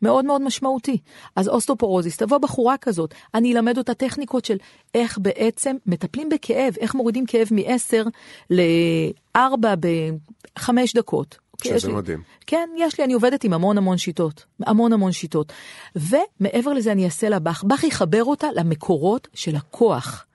מאוד 0.02 0.26
מאוד 0.26 0.42
משמעותי. 0.42 0.98
אז 1.36 1.48
אוסטופורוזיס, 1.48 2.18
תבוא 2.18 2.38
בחורה 2.38 2.78
כזאת, 2.78 3.14
אני 3.34 3.54
אלמד 3.54 3.78
אותה 3.78 3.94
טכניקות 3.94 4.46
של 4.46 4.58
איך 4.96 5.18
בעצם 5.18 5.76
מטפלים 5.86 6.30
בכאב, 6.30 6.74
איך 6.80 6.96
מורידים 6.96 7.26
כאב 7.26 7.48
מ-10 7.52 8.10
ל-4 8.50 9.40
ב-5 9.80 10.70
דקות. 10.96 11.38
שזה 11.63 11.88
לי- 11.88 11.93
מדהים. 11.93 12.21
כן, 12.47 12.69
יש 12.78 13.00
לי, 13.00 13.06
אני 13.06 13.13
עובדת 13.13 13.43
עם 13.43 13.54
המון 13.54 13.78
המון 13.78 13.97
שיטות, 13.97 14.45
המון 14.60 14.93
המון 14.93 15.12
שיטות. 15.12 15.54
ומעבר 15.95 16.74
לזה 16.74 16.91
אני 16.91 17.06
אעשה 17.06 17.30
לה 17.30 17.39
באך, 17.39 17.63
באך 17.63 17.84
יחבר 17.84 18.24
אותה 18.24 18.47
למקורות 18.56 19.28
של 19.34 19.56
הכוח. 19.56 20.26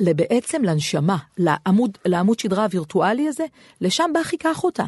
בעצם 0.00 0.62
לנשמה, 0.64 1.16
לעמוד, 1.38 1.98
לעמוד 2.04 2.38
שדרה 2.38 2.64
הווירטואלי 2.64 3.28
הזה, 3.28 3.44
לשם 3.80 4.10
באך 4.14 4.32
ייקח 4.32 4.64
אותה. 4.64 4.84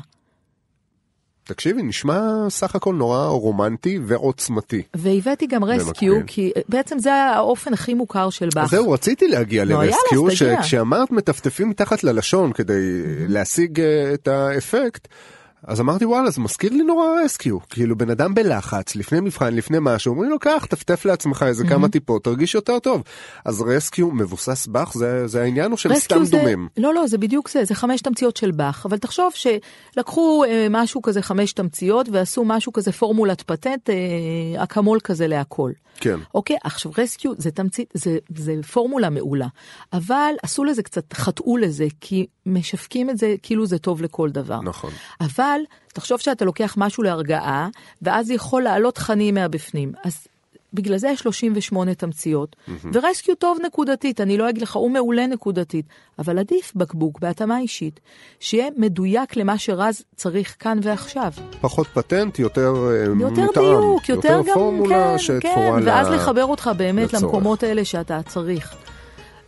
תקשיבי, 1.45 1.83
נשמע 1.83 2.21
סך 2.49 2.75
הכל 2.77 2.95
נורא 2.95 3.27
רומנטי 3.27 3.99
ועוצמתי. 4.07 4.83
והבאתי 4.95 5.47
גם 5.47 5.65
רסקיו. 5.65 6.15
כי 6.27 6.53
בעצם 6.69 6.99
זה 6.99 7.15
האופן 7.15 7.73
הכי 7.73 7.95
מוכר 7.95 8.31
של 8.31 8.49
באך. 8.55 8.71
זהו, 8.71 8.91
רציתי 8.91 9.29
להגיע 9.29 9.65
לרסקיו, 9.65 10.25
תגיע. 10.25 10.37
שכשאמרת 10.37 11.11
מטפטפים 11.11 11.71
מתחת 11.71 12.05
ללשון 12.05 12.53
כדי 12.53 13.03
להשיג 13.29 13.81
אה, 13.81 14.15
את 14.15 14.29
האפקט, 14.29 15.09
אז 15.67 15.81
אמרתי 15.81 16.05
וואלה 16.05 16.31
זה 16.31 16.41
מזכיר 16.41 16.73
לי 16.73 16.85
נורא 16.85 17.07
רסקיו 17.25 17.59
כאילו 17.71 17.99
בן 17.99 18.11
אדם 18.11 18.35
בלחץ 18.35 18.97
לפני 18.97 19.21
מבחן 19.21 19.55
לפני 19.55 19.79
משהו 19.81 20.13
אומרים 20.13 20.31
לו 20.31 20.39
קח 20.39 20.67
טפטף 20.71 21.05
לעצמך 21.05 21.45
איזה 21.49 21.65
כמה 21.69 21.89
טיפות 21.89 22.25
תרגיש 22.25 22.55
יותר 22.55 22.79
טוב 22.79 23.03
אז 23.45 23.63
רסקיו 23.63 24.11
מבוסס 24.11 24.67
באך 24.67 24.95
זה 24.95 25.27
זה 25.27 25.43
העניין 25.43 25.73
או 25.73 25.77
שהם 25.77 25.93
רסקיו 25.93 26.17
סתם 26.17 26.25
זה, 26.25 26.39
דומים. 26.39 26.69
לא, 26.77 26.95
לא, 26.95 27.07
זה 27.07 27.19
בדיוק 27.19 27.51
זה, 27.51 27.65
זה 27.65 27.75
חמש 27.75 28.01
תמציות 28.01 28.37
של 28.37 28.51
באך, 28.51 28.87
אבל 28.87 28.99
תחשוב 28.99 29.33
שלקחו 29.35 30.45
אה, 30.45 30.67
משהו 30.71 31.03
כזה 31.03 31.23
חמש 31.23 31.53
תמציות 31.53 32.09
ועשו 32.13 32.45
משהו 32.45 32.73
כזה 32.73 32.93
פורמולת 32.93 33.43
פטנט, 33.43 33.91
אה, 33.91 34.65
אקמול 34.65 34.99
כזה 35.01 35.27
להכל. 35.27 35.71
כן. 35.97 36.21
אוקיי, 36.35 36.57
עכשיו 36.65 36.93
רסקיו 36.99 37.33
זה 37.39 37.51
תמצית, 37.51 37.91
זה, 37.95 38.19
זה 38.37 38.55
פורמולה 38.73 39.11
מעולה, 39.11 39.47
אבל 39.93 40.35
עשו 40.43 40.65
לזה 40.65 40.83
קצת, 40.83 41.13
חטאו 41.13 41.57
לזה, 41.57 41.87
כי 42.01 42.27
משווקים 42.47 43.11
את 43.11 43.19
זה 43.19 43.35
כאילו 43.43 43.67
זה 43.67 43.79
טוב 43.79 44.03
לכל 44.03 44.31
דבר. 44.31 44.61
נכון. 44.61 44.91
אבל 45.21 45.61
תחשוב 45.95 46.21
שאתה 46.21 46.45
לוקח 46.45 46.75
משהו 46.79 47.03
להרגעה, 47.03 47.69
ואז 48.03 48.31
יכול 48.31 48.63
לעלות 48.63 48.95
תכנים 48.95 49.35
מהבפנים. 49.35 49.93
אז 50.05 50.27
בגלל 50.75 50.97
זה 50.97 51.09
יש 51.09 51.21
38 51.21 51.95
תמציות, 51.95 52.57
ורסקיו 52.93 53.35
טוב 53.35 53.59
נקודתית, 53.67 54.21
אני 54.21 54.39
לא 54.39 54.49
אגיד 54.49 54.63
לך, 54.63 54.77
הוא 54.77 54.91
מעולה 54.91 55.27
נקודתית, 55.27 55.87
אבל 56.19 56.39
עדיף 56.39 56.73
בקבוק 56.77 57.21
בהתאמה 57.21 57.59
אישית, 57.59 58.01
שיהיה 58.41 58.67
מדויק 58.77 59.37
למה 59.37 59.59
שרז 59.59 60.03
צריך 60.17 60.57
כאן 60.59 60.79
ועכשיו. 60.83 61.33
פחות 61.61 61.87
פטנט 61.87 62.39
יותר 62.39 62.75
אה, 62.91 62.97
יותר 63.21 63.43
מותאם, 63.43 63.63
דיוק, 63.63 64.09
יותר 64.09 64.41
גם, 64.47 64.55
פורמולה 64.55 65.13
כן, 65.13 65.19
שתפורה 65.19 65.79
כן, 65.79 65.83
ל- 65.83 65.89
ואז 65.89 66.09
לחבר 66.09 66.45
אותך 66.45 66.71
באמת 66.77 67.13
לצורך. 67.13 67.23
למקומות 67.23 67.63
האלה 67.63 67.85
שאתה 67.85 68.21
צריך. 68.29 68.75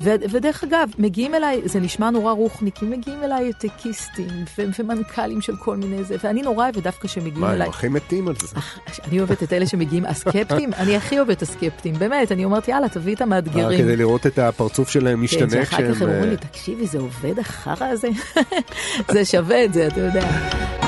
ו- 0.05 0.31
ודרך 0.31 0.65
אגב, 0.65 0.89
מגיעים 0.99 1.35
אליי, 1.35 1.61
זה 1.65 1.81
נשמע 1.81 2.11
נורא 2.11 2.33
רוחניקים, 2.33 2.91
מגיעים 2.91 3.23
אליי 3.23 3.53
טקיסטים 3.53 4.45
ו- 4.59 4.63
ומנכ"לים 4.79 5.41
של 5.41 5.57
כל 5.57 5.77
מיני 5.77 6.05
זה, 6.05 6.17
ואני 6.25 6.43
נורא 6.43 6.65
אוהבת 6.65 6.83
דווקא 6.83 7.09
שמגיעים 7.09 7.41
מה 7.41 7.49
הם 7.49 7.55
אליי. 7.55 7.69
הכי 7.69 7.89
מתים 7.89 8.29
על 8.29 8.35
זה. 8.43 8.57
אני 9.09 9.19
אוהבת 9.19 9.43
את 9.43 9.53
אלה 9.53 9.67
שמגיעים 9.67 10.05
הסקפטים, 10.05 10.71
אני 10.81 10.97
הכי 10.97 11.19
אוהבת 11.19 11.43
הסקפטים, 11.43 11.95
באמת, 11.95 12.33
אני 12.33 12.45
אומרת 12.45 12.69
יאללה 12.69 12.89
תביא 12.89 13.15
את 13.15 13.21
אה, 13.21 13.27
המאתגרים. 13.27 13.79
כדי 13.79 13.97
לראות 13.97 14.27
את 14.27 14.39
הפרצוף 14.39 14.89
שלהם 14.89 15.17
כן, 15.17 15.23
משתנה 15.23 15.51
שאחר 15.51 15.77
כך 15.77 15.81
הם 15.81 15.95
כשהם... 15.95 16.09
אומרים 16.09 16.25
לי, 16.25 16.31
אה, 16.31 16.37
תקשיבי, 16.37 16.87
זה 16.87 16.99
עובד 16.99 17.39
החרא 17.39 17.87
הזה? 17.87 18.09
זה 19.13 19.25
שווה 19.25 19.65
את 19.65 19.73
זה, 19.75 19.87
אתה 19.87 20.01
יודע. 20.01 20.84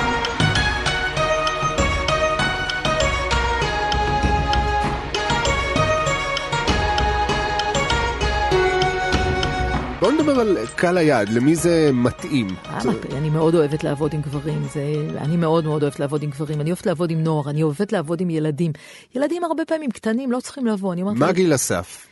בוא 10.00 10.12
נדבר 10.12 10.40
על 10.40 10.56
קהל 10.76 10.98
היעד, 10.98 11.28
למי 11.28 11.56
זה 11.56 11.90
מתאים. 11.92 12.46
למה? 12.84 12.92
אני 13.12 13.30
מאוד 13.30 13.54
אוהבת 13.54 13.84
לעבוד 13.84 14.14
עם 14.14 14.20
גברים, 14.20 14.62
זה, 14.72 14.82
אני 15.18 15.36
מאוד 15.36 15.64
מאוד 15.64 15.82
אוהבת 15.82 16.00
לעבוד 16.00 16.22
עם 16.22 16.30
גברים, 16.30 16.60
אני 16.60 16.70
אוהבת 16.70 16.86
לעבוד 16.86 17.10
עם 17.10 17.22
נוער, 17.22 17.50
אני 17.50 17.62
אוהבת 17.62 17.92
לעבוד 17.92 18.20
עם 18.20 18.30
ילדים. 18.30 18.72
ילדים 19.14 19.44
הרבה 19.44 19.64
פעמים 19.64 19.90
קטנים 19.90 20.32
לא 20.32 20.40
צריכים 20.40 20.66
לבוא, 20.66 20.92
אני 20.92 21.02
אומרת, 21.02 21.16
מה 21.16 21.32
גיל 21.32 21.52
הסף? 21.52 22.06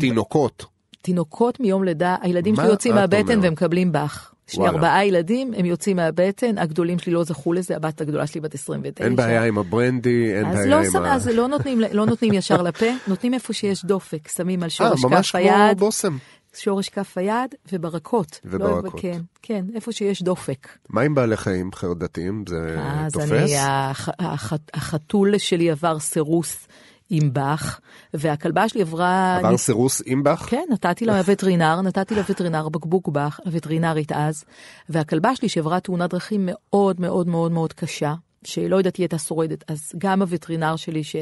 תינוקות. 0.00 0.64
תינוקות 1.02 1.60
מיום 1.60 1.84
לידה, 1.84 2.16
הילדים 2.20 2.56
שלי 2.56 2.66
יוצאים 2.66 2.94
מהבטן? 2.94 3.40
והם 3.42 3.52
מקבלים 3.52 3.92
באך. 3.92 4.34
יש 4.48 4.58
לי. 4.58 4.66
ארבעה 4.66 5.06
ילדים, 5.06 5.52
הם 5.56 5.64
יוצאים 5.64 5.96
מהבטן, 5.96 6.58
הגדולים 6.58 6.98
שלי 6.98 7.12
לא 7.12 7.24
זכו 7.24 7.52
לזה, 7.52 7.76
הבת 7.76 8.00
הגדולה 8.00 8.26
שלי 8.26 8.40
בת 8.40 8.54
29. 8.54 9.04
אין 9.04 9.16
בעיה 9.16 9.44
עם 9.44 9.58
הברנדי, 9.58 10.34
אין 10.34 10.50
בעיה 10.50 10.66
לא, 10.66 10.76
עם 10.76 11.04
ה... 11.04 11.14
אז 11.14 11.28
לא 11.28 11.48
נותנים, 11.48 11.80
לא 11.92 12.06
נותנים 12.06 12.32
ישר 12.32 12.62
לפה, 12.62 12.86
נותנים 13.08 13.34
איפה 13.34 13.52
שיש 13.52 13.84
דופק, 13.84 14.28
שמים 14.28 14.62
על 14.62 14.64
אה, 14.64 14.70
שורש 14.70 15.04
ממש 15.04 15.30
כף 15.30 15.38
כמו 15.38 15.50
היד, 15.50 15.78
בושם. 15.78 16.16
שורש 16.56 16.88
כף 16.88 17.18
היד 17.18 17.54
וברקות. 17.72 18.40
וברקות. 18.44 18.94
לא, 18.94 19.00
כן, 19.00 19.20
כן, 19.42 19.64
איפה 19.74 19.92
שיש 19.92 20.22
דופק. 20.22 20.68
מה 20.88 21.00
עם 21.00 21.14
בעלי 21.14 21.36
חיים 21.36 21.72
חרדתיים? 21.72 22.44
זה 22.48 22.76
אז 22.80 23.12
תופס? 23.12 23.32
אני, 23.32 23.58
הח, 23.58 24.08
הח, 24.18 24.52
החתול 24.74 25.38
שלי 25.38 25.70
עבר 25.70 25.98
סירוס 25.98 26.66
עם 27.10 27.32
באך, 27.32 27.80
והכלבה 28.14 28.68
שלי 28.68 28.82
עברה... 28.82 29.36
עבר 29.36 29.56
סירוס 29.56 30.02
עם 30.06 30.22
באך? 30.22 30.46
כן, 30.50 30.64
נתתי 30.70 31.04
לה 31.04 31.20
וטרינר, 31.26 31.80
נתתי 31.80 32.14
לווטרינר 32.14 32.68
בקבוק 32.68 33.08
באך, 33.08 33.40
הווטרינרית 33.44 34.12
אז, 34.12 34.44
והכלבה 34.88 35.36
שלי 35.36 35.48
שעברה 35.48 35.80
תאונת 35.80 36.10
דרכים 36.10 36.48
מאוד 36.52 37.00
מאוד 37.00 37.28
מאוד 37.28 37.52
מאוד 37.52 37.72
קשה, 37.72 38.14
שלא 38.44 38.76
יודעת 38.76 38.96
היא 38.96 39.04
הייתה 39.04 39.18
שורדת, 39.18 39.64
אז 39.70 39.92
גם 39.98 40.22
הווטרינר 40.22 40.76
שלי 40.76 41.04
ש... 41.04 41.16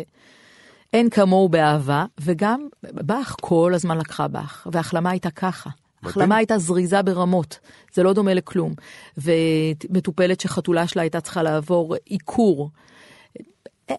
אין 0.93 1.11
כמוהו 1.11 1.49
באהבה, 1.49 2.05
וגם 2.21 2.69
באך 2.83 3.37
כל 3.41 3.73
הזמן 3.75 3.99
לקחה 3.99 4.29
באך, 4.29 4.67
והחלמה 4.73 5.11
הייתה 5.11 5.31
ככה. 5.31 5.71
החלמה 6.03 6.37
הייתה 6.37 6.59
זריזה 6.59 7.03
ברמות, 7.03 7.59
זה 7.95 8.03
לא 8.03 8.13
דומה 8.13 8.35
לכלום. 8.35 8.73
ומטופלת 9.19 10.41
שחתולה 10.41 10.87
שלה 10.87 11.03
הייתה 11.03 11.21
צריכה 11.21 11.43
לעבור 11.43 11.95
עיקור. 12.05 12.71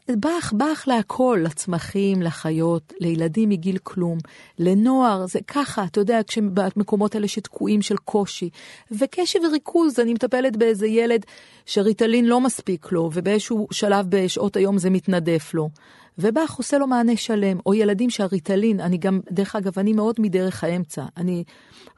באך, 0.09 0.53
באך 0.53 0.87
להכל, 0.87 1.39
לצמחים, 1.43 2.21
לחיות, 2.21 2.93
לילדים 2.99 3.49
מגיל 3.49 3.77
כלום, 3.83 4.17
לנוער, 4.59 5.25
זה 5.25 5.39
ככה, 5.47 5.83
אתה 5.83 5.99
יודע, 5.99 6.19
כשבמקומות 6.27 7.15
האלה 7.15 7.27
שתקועים 7.27 7.81
של 7.81 7.97
קושי. 7.97 8.49
וקשב 8.91 9.39
וריכוז, 9.47 9.99
אני 9.99 10.13
מטפלת 10.13 10.57
באיזה 10.57 10.87
ילד 10.87 11.25
שריטלין 11.65 12.25
לא 12.25 12.41
מספיק 12.41 12.91
לו, 12.91 13.09
ובאיזשהו 13.13 13.67
שלב 13.71 14.05
בשעות 14.09 14.55
היום 14.55 14.77
זה 14.77 14.89
מתנדף 14.89 15.53
לו. 15.53 15.69
ובאך 16.17 16.55
עושה 16.55 16.77
לו 16.77 16.87
מענה 16.87 17.17
שלם, 17.17 17.57
או 17.65 17.73
ילדים 17.73 18.09
שהריטלין, 18.09 18.79
אני 18.79 18.97
גם, 18.97 19.19
דרך 19.31 19.55
אגב, 19.55 19.79
אני 19.79 19.93
מאוד 19.93 20.15
מדרך 20.19 20.63
האמצע. 20.63 21.05
אני, 21.17 21.43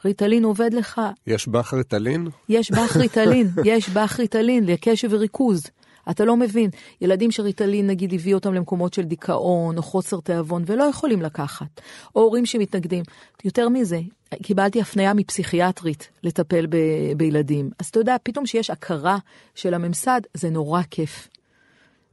ריטלין 0.05 0.43
עובד 0.43 0.73
לך. 0.73 1.01
יש 1.27 1.47
באך 1.49 1.73
ריטלין? 1.73 2.27
יש 2.49 2.71
באך 2.71 2.97
ריטלין, 3.01 3.47
יש 3.65 3.89
באך 3.89 4.19
ריטלין 4.19 4.65
לקשב 4.65 5.07
וריכוז. 5.11 5.63
אתה 6.09 6.25
לא 6.25 6.37
מבין. 6.37 6.69
ילדים 7.01 7.31
שריטלין 7.31 7.87
נגיד 7.87 8.13
הביא 8.13 8.33
אותם 8.33 8.53
למקומות 8.53 8.93
של 8.93 9.01
דיכאון 9.01 9.77
או 9.77 9.83
חוסר 9.83 10.19
תיאבון 10.19 10.63
ולא 10.65 10.83
יכולים 10.83 11.21
לקחת. 11.21 11.81
או 12.15 12.21
הורים 12.21 12.45
שמתנגדים. 12.45 13.03
יותר 13.45 13.69
מזה, 13.69 13.99
קיבלתי 14.43 14.81
הפניה 14.81 15.13
מפסיכיאטרית 15.13 16.09
לטפל 16.23 16.65
ב- 16.65 16.77
בילדים. 17.17 17.69
אז 17.79 17.87
אתה 17.87 17.99
יודע, 17.99 18.15
פתאום 18.23 18.45
שיש 18.45 18.69
הכרה 18.69 19.17
של 19.55 19.73
הממסד, 19.73 20.21
זה 20.33 20.49
נורא 20.49 20.81
כיף. 20.91 21.27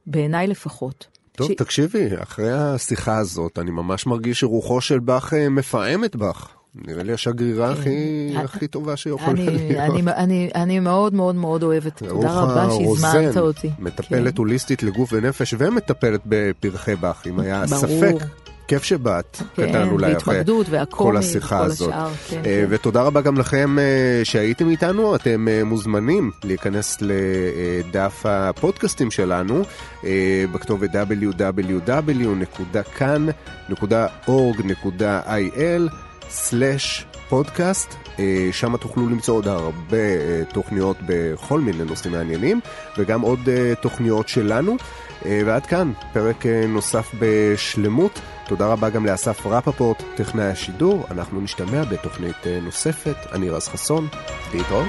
בעיניי 0.05 0.47
לפחות. 0.47 1.07
טוב, 1.35 1.51
ש... 1.51 1.55
תקשיבי, 1.55 2.09
אחרי 2.23 2.51
השיחה 2.51 3.17
הזאת, 3.17 3.59
אני 3.59 3.71
ממש 3.71 4.05
מרגיש 4.05 4.39
שרוחו 4.39 4.81
של 4.81 4.99
באך 4.99 5.33
אה, 5.33 5.49
מפעמת 5.49 6.15
בך. 6.15 6.47
נראה 6.75 7.03
לי 7.03 7.13
השגרירה 7.13 7.71
הכי, 7.71 8.29
אה, 8.35 8.41
הכי 8.41 8.67
טובה 8.67 8.97
שיכולה 8.97 9.33
להיות. 9.33 10.09
אני 10.55 10.79
מאוד 10.79 11.13
מאוד 11.13 11.35
מאוד 11.35 11.63
אוהבת, 11.63 12.03
תודה 12.03 12.31
רבה 12.31 12.67
שהזמנת 12.71 13.37
אותי. 13.37 13.69
מטפלת 13.79 14.33
כן. 14.33 14.37
הוליסטית 14.37 14.83
לגוף 14.83 15.13
ונפש 15.13 15.55
ומטפלת 15.57 16.21
בפרחי 16.25 16.95
באך, 16.95 17.27
אם 17.27 17.39
היה 17.39 17.67
ספק. 17.67 18.15
כיף 18.67 18.83
שבאת, 18.83 19.37
כן, 19.55 19.69
קטן 19.69 19.89
אולי 19.89 20.17
אחרי 20.17 20.43
כל 20.89 21.17
השיחה 21.17 21.59
כל 21.59 21.65
הזאת. 21.65 21.89
השאר, 21.93 22.09
כן, 22.29 22.41
uh, 22.41 22.43
כן. 22.43 22.65
ותודה 22.69 23.01
רבה 23.01 23.21
גם 23.21 23.37
לכם 23.37 23.77
uh, 23.77 24.25
שהייתם 24.25 24.69
איתנו, 24.69 25.15
אתם 25.15 25.47
uh, 25.61 25.65
מוזמנים 25.65 26.31
להיכנס 26.43 26.97
לדף 27.01 28.25
הפודקאסטים 28.25 29.11
שלנו 29.11 29.63
בכתובת 30.53 30.89
www.kan.org.il/פודקאסט. 37.33 37.95
שם 38.51 38.77
תוכלו 38.77 39.09
למצוא 39.09 39.35
עוד 39.35 39.47
הרבה 39.47 39.97
תוכניות 40.53 40.97
בכל 41.05 41.59
מיני 41.59 41.83
נושאים 41.83 42.13
מעניינים, 42.13 42.59
וגם 42.97 43.21
עוד 43.21 43.39
תוכניות 43.81 44.27
שלנו. 44.27 44.75
ועד 45.25 45.65
כאן, 45.65 45.91
פרק 46.13 46.45
נוסף 46.67 47.11
בשלמות. 47.19 48.19
תודה 48.47 48.67
רבה 48.67 48.89
גם 48.89 49.05
לאסף 49.05 49.45
רפפורט, 49.45 50.03
טכנאי 50.15 50.45
השידור. 50.45 51.05
אנחנו 51.11 51.41
נשתמע 51.41 51.83
בתוכנית 51.83 52.47
נוספת. 52.61 53.15
אני 53.31 53.49
רז 53.49 53.67
חסון, 53.67 54.07
להתראות. 54.53 54.87